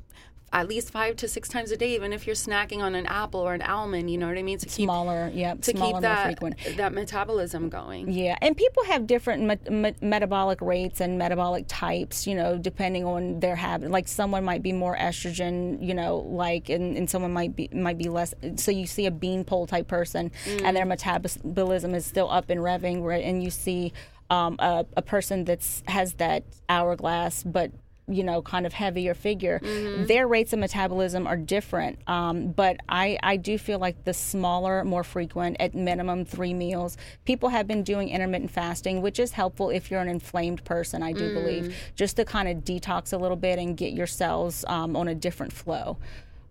[0.53, 3.41] at least five to six times a day, even if you're snacking on an apple
[3.41, 4.11] or an almond.
[4.11, 4.59] You know what I mean?
[4.59, 6.77] To keep smaller, yep, to smaller, keep more that frequent.
[6.77, 8.11] that metabolism going.
[8.11, 13.05] Yeah, and people have different met- met- metabolic rates and metabolic types, you know, depending
[13.05, 13.91] on their habit.
[13.91, 17.99] Like someone might be more estrogen, you know, like, and, and someone might be might
[17.99, 18.33] be less.
[18.57, 20.31] So you see a beanpole type person,
[20.63, 23.93] and their metabolism is still up and revving, and you see
[24.31, 27.73] um, a, a person that's has that hourglass, but
[28.09, 29.61] you know, kind of heavier figure,
[30.07, 31.99] their rates of metabolism are different.
[32.07, 36.97] Um, but I, I do feel like the smaller, more frequent, at minimum three meals,
[37.25, 41.13] people have been doing intermittent fasting, which is helpful if you're an inflamed person, I
[41.13, 44.95] do believe, just to kind of detox a little bit and get your cells um,
[44.97, 45.99] on a different flow.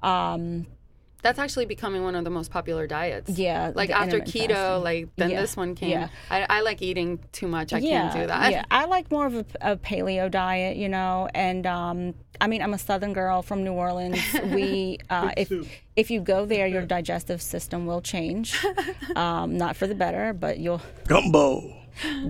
[0.04, 0.68] Um,
[1.26, 3.32] That's actually becoming one of the most popular diets.
[3.32, 4.84] Yeah, Like after keto, fasting.
[4.84, 5.90] like then Yeah, this one came.
[5.90, 6.10] yeah.
[6.30, 7.74] I, I like eating too much.
[7.74, 8.52] I yeah, can't do that.
[8.52, 12.62] Yeah, I like more of a, a paleo diet, you know, and um, I mean,
[12.62, 14.20] I'm a Southern girl from New Orleans.
[14.54, 15.68] We, uh, if soup.
[15.96, 18.56] if you go there, your digestive system will change,
[19.16, 21.74] um, not for the better, but you'll Gumbo.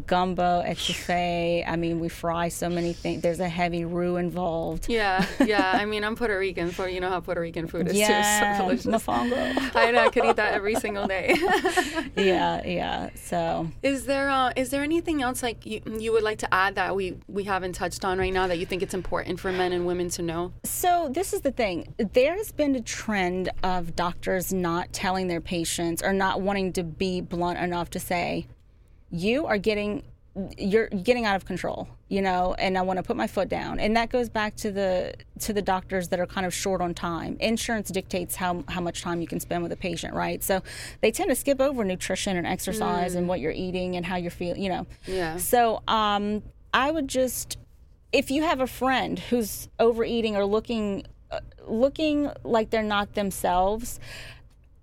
[0.08, 1.64] Gumbo, etouffee.
[1.68, 3.22] I mean, we fry so many things.
[3.22, 4.88] There's a heavy roux involved.
[4.90, 5.72] Yeah, yeah.
[5.74, 8.58] I mean, I'm Puerto Rican, so you know how Puerto Rican food is Yeah, too.
[8.58, 8.86] So delicious.
[8.86, 9.76] mofongo.
[9.76, 10.04] I know.
[10.06, 11.36] I could eat that every single day.
[12.16, 13.10] yeah, yeah.
[13.16, 16.76] So is there uh, is there anything else like you, you would like to add
[16.76, 19.72] that we we haven't touched on right now that you think it's important for men
[19.72, 20.54] and women to know?
[20.64, 21.94] So this is the thing.
[22.14, 26.84] There has been a trend of doctors not telling their patients or not wanting to
[26.84, 28.48] be blunt enough to say,
[29.10, 30.04] "You are getting
[30.58, 33.80] you're getting out of control." You know, and I want to put my foot down.
[33.80, 36.94] And that goes back to the to the doctors that are kind of short on
[36.94, 37.36] time.
[37.40, 40.44] Insurance dictates how how much time you can spend with a patient, right?
[40.44, 40.62] So
[41.02, 44.32] they tend to skip over nutrition and exercise and what you're eating and how you're
[44.32, 44.88] feeling, you know.
[45.08, 45.38] Yeah.
[45.38, 46.44] So um
[46.74, 47.58] I would just
[48.12, 54.00] if you have a friend who's overeating or looking uh, looking like they're not themselves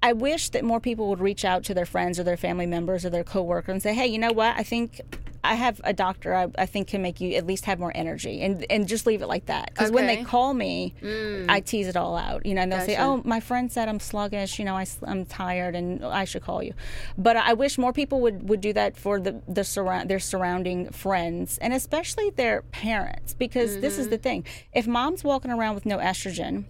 [0.02, 3.04] I wish that more people would reach out to their friends or their family members
[3.04, 4.56] or their coworkers and say, "Hey, you know what?
[4.56, 5.00] I think
[5.44, 8.42] I have a doctor I, I think can make you at least have more energy
[8.42, 9.70] and and just leave it like that.
[9.72, 11.46] Because when they call me, mm.
[11.48, 12.46] I tease it all out.
[12.46, 14.58] You know, and they'll say, "Oh, my friend said I'm sluggish.
[14.58, 16.74] You know, I, am tired, and I should call you."
[17.18, 20.90] But I wish more people would, would do that for the the surround their surrounding
[20.90, 24.10] friends and especially their parents because this is mm-hmm.
[24.10, 24.46] the thing.
[24.72, 26.64] If mom's walking around with no estrogen,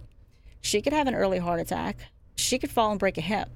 [0.61, 1.97] she could have an early heart attack.
[2.35, 3.49] She could fall and break a hip.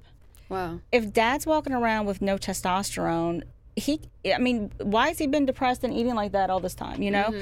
[0.50, 0.80] Wow.
[0.94, 3.44] if dad's walking around with no testosterone
[3.78, 4.02] he
[4.34, 7.12] i mean why has he been depressed and eating like that all this time you
[7.12, 7.34] know?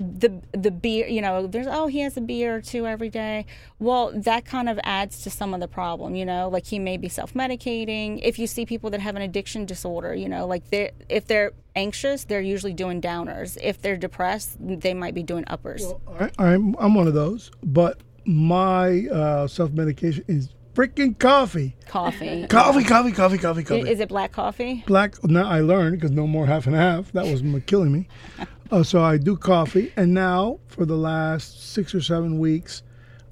[0.00, 3.46] The the beer you know there's oh he has a beer or two every day.
[3.78, 6.48] Well that kind of adds to some of the problem you know?
[6.48, 8.20] Like he may be self-medicating.
[8.22, 11.52] If you see people that have an addiction disorder you know like they if they're
[11.76, 13.58] anxious they're usually doing downers.
[13.62, 15.92] If they're depressed they might be doing uppers.
[16.18, 21.74] I, I'm I'm one of those, but my uh, self medication is freaking coffee.
[21.86, 23.90] coffee Coffee, coffee, coffee, coffee, coffee.
[23.90, 25.22] is it black coffee black.
[25.24, 27.12] Now I learned because no more half and half.
[27.12, 28.08] That was killing me.
[28.70, 32.82] Uh, so I do coffee, and now for the last six or seven weeks,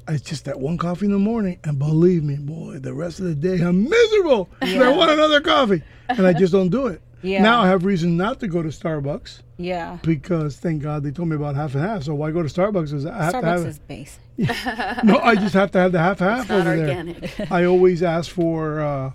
[0.07, 1.59] it's just that one coffee in the morning.
[1.64, 4.51] And believe me, boy, the rest of the day I'm miserable.
[4.61, 7.01] 'cause I want another coffee, and I just don't do it.
[7.23, 7.43] Yeah.
[7.43, 11.29] Now I have reason not to go to Starbucks yeah because thank God they told
[11.29, 12.03] me about half and half.
[12.05, 12.87] So why go to Starbucks?
[12.87, 13.68] Because I have to have starbucks it.
[13.68, 14.21] is basic
[15.05, 17.37] No, I just have to have the half half Not over organic.
[17.37, 17.47] there.
[17.51, 19.12] I always ask for uh,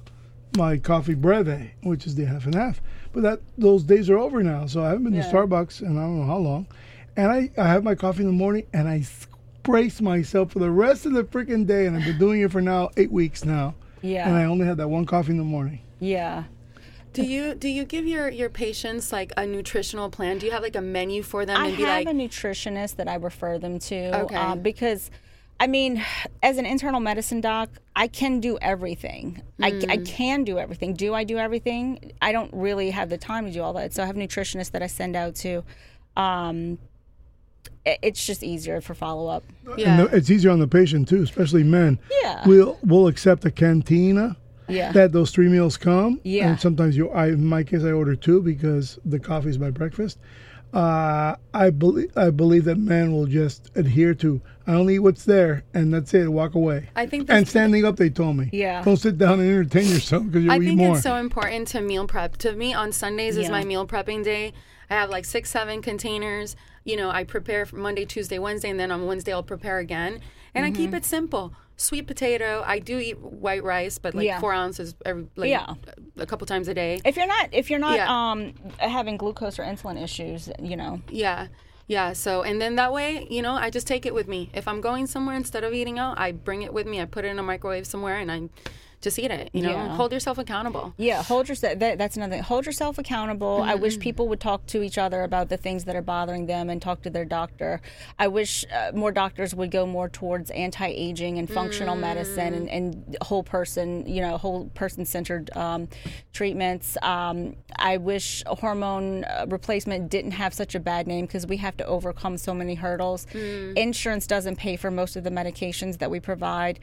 [0.55, 2.79] my coffee breve, which is the half and half.
[3.11, 6.01] But that those days are over now, so I haven't been to Starbucks in I
[6.01, 6.67] don't know how long.
[7.17, 9.03] And I, I have my coffee in the morning, and I
[9.63, 11.85] brace myself for the rest of the freaking day.
[11.87, 13.73] And I've been doing it for now eight weeks now.
[14.01, 14.27] Yeah.
[14.27, 15.79] And I only had that one coffee in the morning.
[15.99, 16.43] yeah
[17.15, 20.37] Do you do you give your your patients like a nutritional plan?
[20.37, 22.97] Do you have like a menu for them I and be have like, a nutritionist
[22.97, 24.35] that I refer them to Okay.
[24.35, 25.09] um, because,
[25.59, 26.03] I mean,
[26.43, 29.41] as an internal medicine doc, I can do everything.
[29.61, 30.05] I, I Mm.
[30.05, 30.93] can do everything.
[30.93, 32.11] Do I do everything?
[32.21, 33.93] I don't really have the time to do all that.
[33.93, 35.63] So I have nutritionists that I send out to.
[36.17, 36.77] Um,
[37.85, 39.43] it's just easier for follow up.
[39.77, 41.99] yeah, And the, it's easier on the patient too, especially men.
[42.23, 42.41] Yeah.
[42.47, 44.35] We'll we'll accept a cantina.
[44.67, 44.91] Yeah.
[44.93, 46.19] that those three meals come.
[46.23, 46.49] Yeah.
[46.49, 49.69] And sometimes you, I, in my case, I order two because the coffee is my
[49.71, 50.17] breakfast.
[50.73, 54.41] Uh, I believe I believe that man will just adhere to.
[54.67, 56.27] I only eat what's there, and that's it.
[56.29, 56.89] Walk away.
[56.95, 58.49] I think And this- standing up, they told me.
[58.51, 58.83] Yeah.
[58.83, 60.61] Don't sit down and entertain yourself because you'll eat more.
[60.61, 60.95] I eat think more.
[60.95, 62.35] it's so important to meal prep.
[62.37, 64.51] To me, on Sundays is my meal prepping day.
[64.89, 66.55] I have like six, seven containers.
[66.83, 70.19] You know, I prepare for Monday, Tuesday, Wednesday, and then on Wednesday I'll prepare again.
[70.53, 70.95] And I keep Mm-hmm.
[70.97, 71.53] it simple.
[71.77, 72.63] Sweet potato.
[72.65, 74.39] I do eat white rice, but like Yeah.
[74.39, 75.73] four ounces every like Yeah.
[76.17, 77.01] a couple times a day.
[77.03, 78.07] If you're not if you're not Yeah.
[78.31, 81.01] um having glucose or insulin issues, you know.
[81.09, 81.47] Yeah.
[81.87, 82.13] Yeah.
[82.13, 84.49] So, and then that way, you know, I just take it with me.
[84.53, 86.99] If I'm going somewhere instead of eating out, I bring it with me.
[87.01, 88.49] I put it in a microwave somewhere and I
[89.01, 89.49] just eat it.
[89.53, 89.95] You know, Yeah.
[89.95, 90.93] hold yourself accountable.
[90.97, 91.79] Yeah, hold yourself.
[91.79, 92.43] That, that's another thing.
[92.43, 93.61] Hold yourself accountable.
[93.61, 96.69] I wish people would talk to each other about the things that are bothering them
[96.69, 97.81] and talk to their doctor.
[98.17, 103.17] I wish uh, more doctors would go more towards anti-aging and functional medicine and, and
[103.21, 105.87] whole person, you know, whole person-centered um,
[106.33, 106.97] treatments.
[107.01, 111.77] Um, I wish hormone uh, replacement didn't have such a bad name because we have
[111.77, 113.27] to overcome so many hurdles.
[113.75, 116.79] Insurance doesn't pay for most of the medications that we provide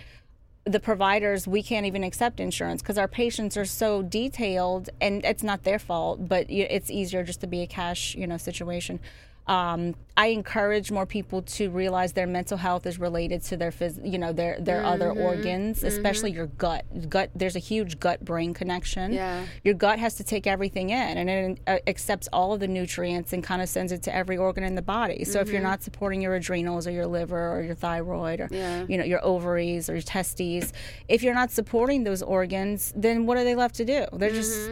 [0.65, 5.43] the providers we can't even accept insurance because our patients are so detailed and it's
[5.43, 9.01] not their fault but it's easier just to be a cash you know situation.
[9.47, 14.01] Um, I encourage more people to realize their mental health is related to their phys-
[14.11, 15.23] you know their their other mm-hmm.
[15.23, 15.87] organs mm-hmm.
[15.87, 16.85] especially your gut.
[17.09, 19.13] Gut there's a huge gut brain connection.
[19.13, 19.47] Yeah.
[19.65, 23.33] your gut has to take everything in and it uh, accepts all of the nutrients
[23.33, 25.25] and kind of sends it to every organ in the body.
[25.25, 25.71] So if you're mm-hmm.
[25.71, 28.85] not supporting your adrenals or your liver or your thyroid or Yeah.
[28.87, 30.73] you know your ovaries or your testes
[31.09, 34.05] if you're not supporting those organs then what are they left to do?
[34.13, 34.71] They're just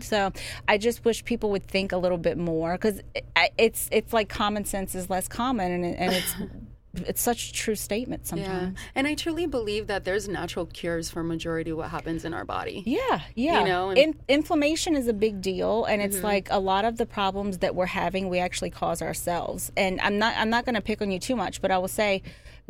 [0.00, 0.32] so
[0.66, 4.28] i just wish people would think a little bit more because eh, it's it's like
[4.28, 6.34] common sense is less common and, it- and it's
[7.08, 8.28] it's such a true statement Yeah.
[8.28, 12.32] sometimes And I truly believe that there's natural cures for majority of what happens in
[12.32, 12.84] our body.
[12.86, 13.58] Yeah, yeah.
[13.60, 13.96] You know, Mm-hmm.
[13.96, 17.74] In- inflammation is a big deal, and it's like a lot of the problems that
[17.74, 19.72] we're having, we actually cause ourselves.
[19.76, 21.88] And I'm not, I'm not going to pick on you too much, but I will
[21.88, 22.22] say,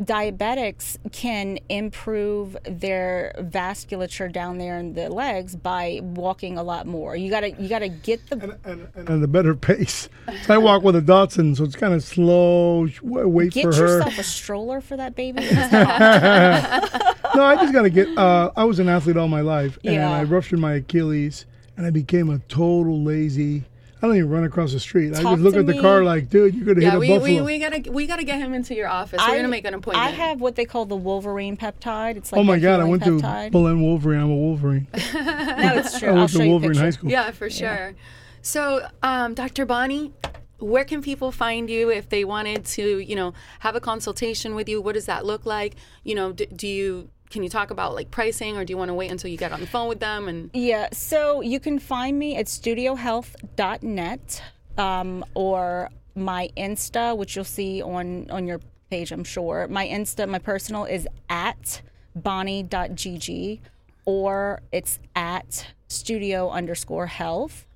[0.03, 7.15] diabetics can improve their vasculature down there in the legs by walking a lot more.
[7.15, 8.35] You gotta, you gotta get the.
[8.35, 10.09] and, and, and at a better pace.
[10.43, 12.87] So I walk with a Dotson, so it's kind of slow.
[13.01, 13.71] Wait Get for her.
[13.71, 15.41] Get yourself a stroller for that baby.
[17.35, 18.07] No, I just got to get.
[18.17, 20.09] Uh, I was an athlete all my life, and Yeah.
[20.09, 23.65] I ruptured my Achilles, and I became a total lazy.
[24.05, 25.13] I don't even run across the street.
[25.15, 26.99] I just look to at the car like, dude, you could have Yeah, hit a
[26.99, 27.23] we, buffalo.
[27.23, 29.19] we, we gotta we gotta get him into your office.
[29.27, 30.05] We're gonna make an appointment.
[30.07, 32.15] I have what they call the Wolverine peptide.
[32.17, 33.45] It's like oh my god, I went peptide.
[33.45, 34.21] to Belen Wolverine.
[34.21, 34.87] I'm a Wolverine.
[35.15, 36.09] No, it's true.
[36.09, 36.93] I I'll went show to Wolverine High pictures.
[36.95, 37.09] School.
[37.11, 37.95] Yeah, for sure.
[38.43, 39.65] So, um, Dr.
[39.65, 40.11] Bonnie,
[40.59, 44.69] where can people find you if they wanted to, you know, have a consultation with
[44.69, 44.81] you?
[44.81, 45.75] What does that look like?
[46.03, 48.87] You know, do, do you can you talk about like pricing or do you want
[48.87, 51.79] to wait until you get on the phone with them and Yeah, so you can
[51.79, 54.41] find me at studiohealth.net
[54.77, 59.67] um, or my Insta, which you'll see on on your page, I'm sure.
[59.67, 61.81] My Insta, my personal is at
[62.15, 63.59] bonnie.gg
[64.05, 67.67] or it's at studio underscore health.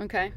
[0.00, 0.32] Okay.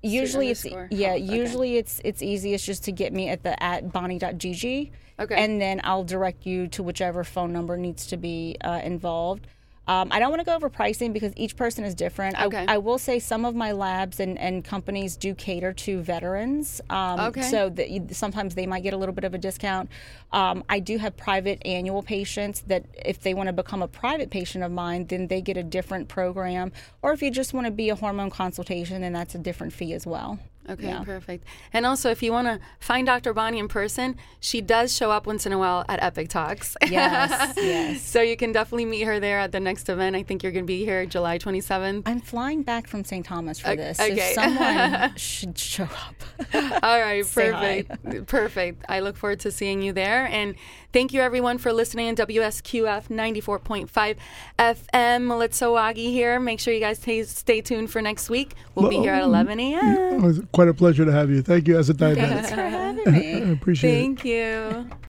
[0.00, 1.18] Usually it's yeah, health, okay.
[1.18, 4.90] usually it's it's easiest just to get me at the at bonnie.gg.
[5.18, 5.36] Okay.
[5.36, 9.46] And then I'll direct you to whichever phone number needs to be uh, involved.
[9.86, 12.40] Um, I don't want to go over pricing because each person is different.
[12.40, 12.64] Okay.
[12.66, 16.80] I, I will say some of my labs and, and companies do cater to veterans.
[16.88, 17.42] Um, Okay.
[17.42, 19.90] So that you, sometimes they might get a little bit of a discount.
[20.32, 24.30] Um, I do have private annual patients that if they want to become a private
[24.30, 26.72] patient of mine, then they get a different program.
[27.02, 29.92] Or if you just want to be a hormone consultation, then that's a different fee
[29.92, 30.38] as well.
[30.68, 31.04] Okay, Yeah.
[31.04, 31.44] perfect.
[31.72, 33.32] And also, if you want to find Dr.
[33.34, 36.76] Bonnie in person, she does show up once in a while at Epic Talks.
[36.90, 38.02] Yes, yes.
[38.02, 40.14] So you can definitely meet her there at the next event.
[40.16, 42.02] I think you're going to be here July 27th.
[42.06, 43.24] I'm flying back from St.
[43.26, 43.98] Thomas for this.
[44.00, 44.32] okay.
[44.34, 46.82] So someone should show up.
[46.82, 48.26] All right, perfect.
[48.26, 48.84] perfect.
[48.88, 50.26] I look forward to seeing you there.
[50.26, 50.54] And
[50.94, 54.16] thank you, everyone, for listening to WSQF 94.5
[54.58, 55.26] FM.
[55.26, 56.38] Melissa Wagi here.
[56.38, 58.54] Make sure you guys stay, stay tuned for next week.
[58.74, 59.96] We'll be here at 11 a.m.
[59.98, 61.42] Oh, it was quite a pleasure to have you.
[61.42, 61.94] Thank you as a.
[61.94, 63.34] Thanks for having me.
[63.42, 64.00] I appreciate it.
[64.00, 64.88] Thank you.